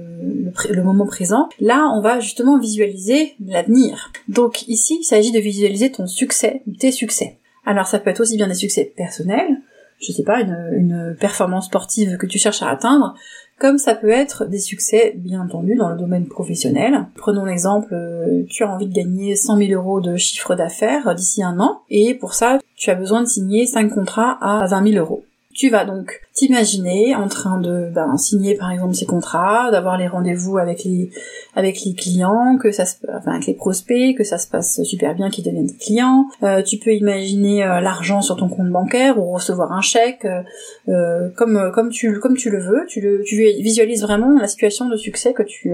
moment 0.84 1.06
présent. 1.06 1.48
Là, 1.60 1.90
on 1.94 2.02
va 2.02 2.20
justement 2.20 2.58
visualiser 2.58 3.32
l'avenir. 3.42 4.12
Donc 4.28 4.68
ici, 4.68 4.98
il 5.00 5.04
s'agit 5.04 5.32
de 5.32 5.40
visualiser 5.40 5.90
ton 5.90 6.06
succès, 6.06 6.62
tes 6.78 6.92
succès. 6.92 7.38
Alors 7.64 7.86
ça 7.86 7.98
peut 8.00 8.10
être 8.10 8.20
aussi 8.20 8.36
bien 8.36 8.48
des 8.48 8.54
succès 8.54 8.92
personnels, 8.94 9.62
je 9.98 10.12
sais 10.12 10.24
pas, 10.24 10.40
une, 10.40 10.72
une 10.76 11.16
performance 11.18 11.66
sportive 11.66 12.18
que 12.18 12.26
tu 12.26 12.38
cherches 12.38 12.62
à 12.62 12.68
atteindre, 12.68 13.14
comme 13.62 13.78
ça 13.78 13.94
peut 13.94 14.10
être 14.10 14.44
des 14.44 14.58
succès, 14.58 15.12
bien 15.16 15.40
entendu, 15.40 15.76
dans 15.76 15.88
le 15.88 15.96
domaine 15.96 16.26
professionnel. 16.26 17.06
Prenons 17.14 17.44
l'exemple, 17.44 17.94
euh, 17.94 18.42
tu 18.50 18.64
as 18.64 18.74
envie 18.74 18.88
de 18.88 18.92
gagner 18.92 19.36
100 19.36 19.56
000 19.56 19.70
euros 19.80 20.00
de 20.00 20.16
chiffre 20.16 20.56
d'affaires 20.56 21.14
d'ici 21.14 21.44
un 21.44 21.60
an, 21.60 21.82
et 21.88 22.14
pour 22.14 22.34
ça, 22.34 22.58
tu 22.74 22.90
as 22.90 22.96
besoin 22.96 23.22
de 23.22 23.28
signer 23.28 23.64
5 23.66 23.94
contrats 23.94 24.36
à 24.40 24.66
20 24.66 24.90
000 24.94 24.98
euros. 24.98 25.22
Tu 25.62 25.70
vas 25.70 25.84
donc 25.84 26.22
t'imaginer 26.34 27.14
en 27.14 27.28
train 27.28 27.60
de 27.60 27.88
ben, 27.94 28.16
signer 28.16 28.56
par 28.56 28.72
exemple 28.72 28.94
ces 28.94 29.06
contrats, 29.06 29.70
d'avoir 29.70 29.96
les 29.96 30.08
rendez-vous 30.08 30.58
avec 30.58 30.82
les 30.82 31.10
avec 31.54 31.84
les 31.84 31.94
clients, 31.94 32.56
que 32.60 32.72
ça 32.72 32.84
se 32.84 32.96
enfin 33.16 33.32
avec 33.32 33.46
les 33.46 33.54
prospects, 33.54 34.16
que 34.16 34.24
ça 34.24 34.38
se 34.38 34.48
passe 34.48 34.82
super 34.82 35.14
bien, 35.14 35.30
qu'ils 35.30 35.44
deviennent 35.44 35.70
clients. 35.78 36.26
Euh, 36.42 36.62
tu 36.62 36.78
peux 36.78 36.92
imaginer 36.94 37.62
euh, 37.62 37.80
l'argent 37.80 38.22
sur 38.22 38.36
ton 38.36 38.48
compte 38.48 38.70
bancaire 38.70 39.18
ou 39.18 39.32
recevoir 39.32 39.70
un 39.72 39.82
chèque 39.82 40.26
euh, 40.88 41.28
comme 41.36 41.70
comme 41.72 41.90
tu 41.90 42.18
comme 42.18 42.36
tu 42.36 42.50
le 42.50 42.60
veux. 42.60 42.84
Tu 42.88 43.00
le 43.00 43.22
tu 43.22 43.36
visualises 43.36 44.02
vraiment 44.02 44.36
la 44.38 44.48
situation 44.48 44.88
de 44.88 44.96
succès 44.96 45.34
que 45.34 45.44
tu 45.44 45.72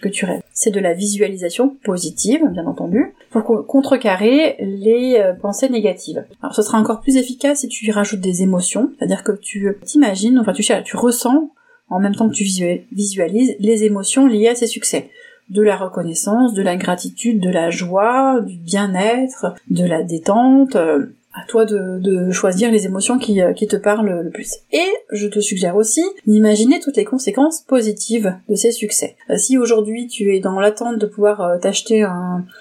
que 0.00 0.08
tu 0.08 0.24
rêves. 0.24 0.42
C'est 0.52 0.70
de 0.70 0.80
la 0.80 0.92
visualisation 0.92 1.74
positive, 1.82 2.42
bien 2.52 2.66
entendu, 2.66 3.14
pour 3.30 3.66
contrecarrer 3.66 4.56
les 4.60 5.32
pensées 5.40 5.70
négatives. 5.70 6.22
Alors 6.42 6.54
ce 6.54 6.62
sera 6.62 6.78
encore 6.78 7.00
plus 7.00 7.16
efficace 7.16 7.60
si 7.60 7.68
tu 7.68 7.86
y 7.86 7.90
rajoutes 7.90 8.20
des 8.20 8.42
émotions, 8.42 8.90
c'est-à-dire 9.00 9.24
que 9.24 9.32
tu 9.32 9.74
t'imagines, 9.82 10.38
enfin 10.38 10.52
tu, 10.52 10.62
tu 10.84 10.96
ressens 10.96 11.50
en 11.88 12.00
même 12.00 12.14
temps 12.14 12.28
que 12.28 12.34
tu 12.34 12.44
visualises 12.92 13.56
les 13.58 13.84
émotions 13.84 14.26
liées 14.26 14.48
à 14.48 14.54
ces 14.54 14.66
succès. 14.66 15.10
De 15.48 15.62
la 15.62 15.76
reconnaissance, 15.76 16.52
de 16.52 16.62
la 16.62 16.76
gratitude, 16.76 17.40
de 17.40 17.48
la 17.48 17.70
joie, 17.70 18.40
du 18.42 18.56
bien-être, 18.56 19.54
de 19.70 19.84
la 19.84 20.02
détente, 20.02 20.76
euh, 20.76 21.06
à 21.32 21.46
toi 21.46 21.64
de, 21.64 22.30
choisir 22.32 22.70
les 22.70 22.86
émotions 22.86 23.18
qui, 23.18 23.40
euh, 23.40 23.52
qui, 23.52 23.66
te 23.66 23.76
parlent 23.76 24.22
le 24.24 24.30
plus. 24.30 24.56
Et 24.72 24.86
je 25.12 25.26
te 25.28 25.40
suggère 25.40 25.76
aussi 25.76 26.02
d'imaginer 26.26 26.80
toutes 26.80 26.96
les 26.96 27.04
conséquences 27.04 27.60
positives 27.60 28.34
de 28.48 28.54
ces 28.54 28.72
succès. 28.72 29.16
Euh, 29.30 29.36
si 29.36 29.56
aujourd'hui 29.56 30.06
tu 30.08 30.34
es 30.34 30.40
dans 30.40 30.58
l'attente 30.58 30.98
de 30.98 31.06
pouvoir 31.06 31.40
euh, 31.40 31.58
t'acheter 31.58 32.04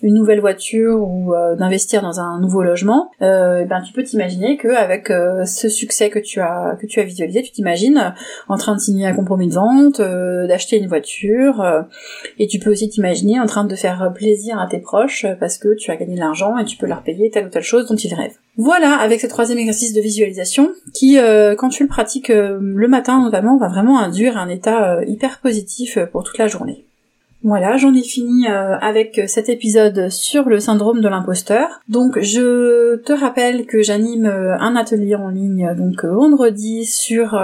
une 0.04 0.14
nouvelle 0.14 0.40
voiture 0.40 1.02
ou 1.02 1.34
d'investir 1.58 2.02
dans 2.02 2.20
un 2.20 2.40
nouveau 2.40 2.64
logement, 2.64 3.12
ben 3.20 3.82
tu 3.86 3.94
peux 3.94 4.04
t'imaginer 4.04 4.58
que 4.58 4.68
avec 4.68 5.08
ce 5.08 5.70
succès 5.70 6.10
que 6.10 6.20
tu 6.20 6.40
as 6.40 6.78
que 6.80 6.86
tu 6.86 7.00
as 7.00 7.04
visualisé, 7.04 7.42
tu 7.42 7.52
t'imagines 7.52 8.14
en 8.48 8.58
train 8.58 8.76
de 8.76 8.80
signer 8.80 9.08
un 9.08 9.14
compromis 9.14 9.48
de 9.48 9.54
vente, 9.54 10.02
d'acheter 10.02 10.78
une 10.78 10.88
voiture, 10.88 11.86
et 12.38 12.48
tu 12.48 12.60
peux 12.60 12.72
aussi 12.72 12.90
t'imaginer 12.90 13.40
en 13.40 13.46
train 13.46 13.64
de 13.64 13.76
faire 13.76 14.12
plaisir 14.14 14.60
à 14.60 14.68
tes 14.68 14.80
proches 14.80 15.26
parce 15.40 15.58
que 15.58 15.76
tu 15.76 15.92
as 15.92 15.96
gagné 15.96 16.16
de 16.16 16.20
l'argent 16.20 16.58
et 16.58 16.66
tu 16.66 16.78
peux 16.78 16.88
leur 16.88 17.04
payer 17.04 17.30
telle 17.30 17.48
ou 17.48 17.50
telle 17.50 17.64
chose 17.64 17.88
dont 17.88 17.96
ils 17.96 18.14
rêvent. 18.14 18.38
Voilà, 18.62 18.96
avec 18.96 19.22
ce 19.22 19.28
troisième 19.28 19.58
exercice 19.58 19.94
de 19.94 20.02
visualisation, 20.02 20.72
qui, 20.94 21.18
euh, 21.18 21.56
quand 21.56 21.70
tu 21.70 21.84
le 21.84 21.88
pratiques 21.88 22.30
euh, 22.30 22.60
le 22.62 22.90
matin 22.90 23.22
notamment, 23.24 23.56
va 23.56 23.70
vraiment 23.70 24.02
induire 24.02 24.38
un 24.38 24.50
état 24.50 24.96
euh, 24.96 25.06
hyper 25.08 25.40
positif 25.40 25.98
pour 26.12 26.26
toute 26.26 26.38
la 26.38 26.48
journée. 26.48 26.84
Voilà, 27.42 27.78
j'en 27.78 27.94
ai 27.94 28.02
fini 28.02 28.48
avec 28.48 29.22
cet 29.28 29.48
épisode 29.48 30.10
sur 30.10 30.50
le 30.50 30.60
syndrome 30.60 31.00
de 31.00 31.08
l'imposteur. 31.08 31.80
Donc 31.88 32.20
je 32.20 32.98
te 32.98 33.14
rappelle 33.14 33.66
que 33.66 33.82
j'anime 33.82 34.26
un 34.26 34.76
atelier 34.76 35.16
en 35.16 35.30
ligne 35.30 35.74
donc 35.78 36.04
vendredi 36.04 36.84
sur 36.84 37.42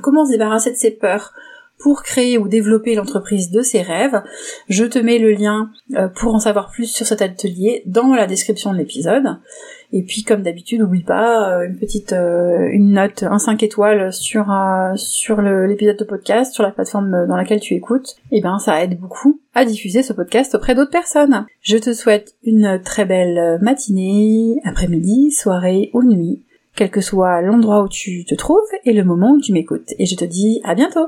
comment 0.00 0.26
se 0.26 0.30
débarrasser 0.30 0.70
de 0.70 0.76
ses 0.76 0.92
peurs 0.92 1.32
pour 1.78 2.02
créer 2.02 2.38
ou 2.38 2.48
développer 2.48 2.94
l'entreprise 2.94 3.50
de 3.50 3.62
ses 3.62 3.82
rêves. 3.82 4.22
Je 4.68 4.84
te 4.84 4.98
mets 4.98 5.18
le 5.18 5.32
lien 5.32 5.70
pour 6.14 6.34
en 6.34 6.40
savoir 6.40 6.70
plus 6.70 6.86
sur 6.86 7.06
cet 7.06 7.22
atelier 7.22 7.82
dans 7.86 8.14
la 8.14 8.26
description 8.26 8.72
de 8.72 8.78
l'épisode. 8.78 9.38
Et 9.92 10.02
puis 10.02 10.22
comme 10.22 10.42
d'habitude, 10.42 10.80
n'oublie 10.80 11.02
pas 11.02 11.50
euh, 11.50 11.66
une 11.66 11.78
petite 11.78 12.12
euh, 12.12 12.68
une 12.70 12.92
note, 12.92 13.22
un 13.22 13.38
5 13.38 13.62
étoiles 13.62 14.12
sur 14.12 14.50
euh, 14.50 14.92
sur 14.96 15.40
l'épisode 15.40 15.96
de 15.96 16.04
podcast, 16.04 16.54
sur 16.54 16.62
la 16.62 16.70
plateforme 16.70 17.26
dans 17.26 17.36
laquelle 17.36 17.60
tu 17.60 17.74
écoutes. 17.74 18.16
Et 18.32 18.38
eh 18.38 18.40
ben 18.40 18.58
ça 18.58 18.82
aide 18.82 18.98
beaucoup 18.98 19.40
à 19.54 19.64
diffuser 19.64 20.02
ce 20.02 20.12
podcast 20.12 20.54
auprès 20.54 20.74
d'autres 20.74 20.90
personnes. 20.90 21.46
Je 21.60 21.76
te 21.76 21.92
souhaite 21.92 22.34
une 22.42 22.80
très 22.84 23.04
belle 23.04 23.58
matinée, 23.62 24.60
après-midi, 24.64 25.30
soirée 25.30 25.90
ou 25.94 26.02
nuit, 26.02 26.44
quel 26.74 26.90
que 26.90 27.00
soit 27.00 27.40
l'endroit 27.40 27.82
où 27.82 27.88
tu 27.88 28.24
te 28.24 28.34
trouves 28.34 28.58
et 28.84 28.92
le 28.92 29.04
moment 29.04 29.32
où 29.32 29.40
tu 29.40 29.52
m'écoutes. 29.52 29.94
Et 29.98 30.06
je 30.06 30.16
te 30.16 30.24
dis 30.24 30.60
à 30.64 30.74
bientôt 30.74 31.06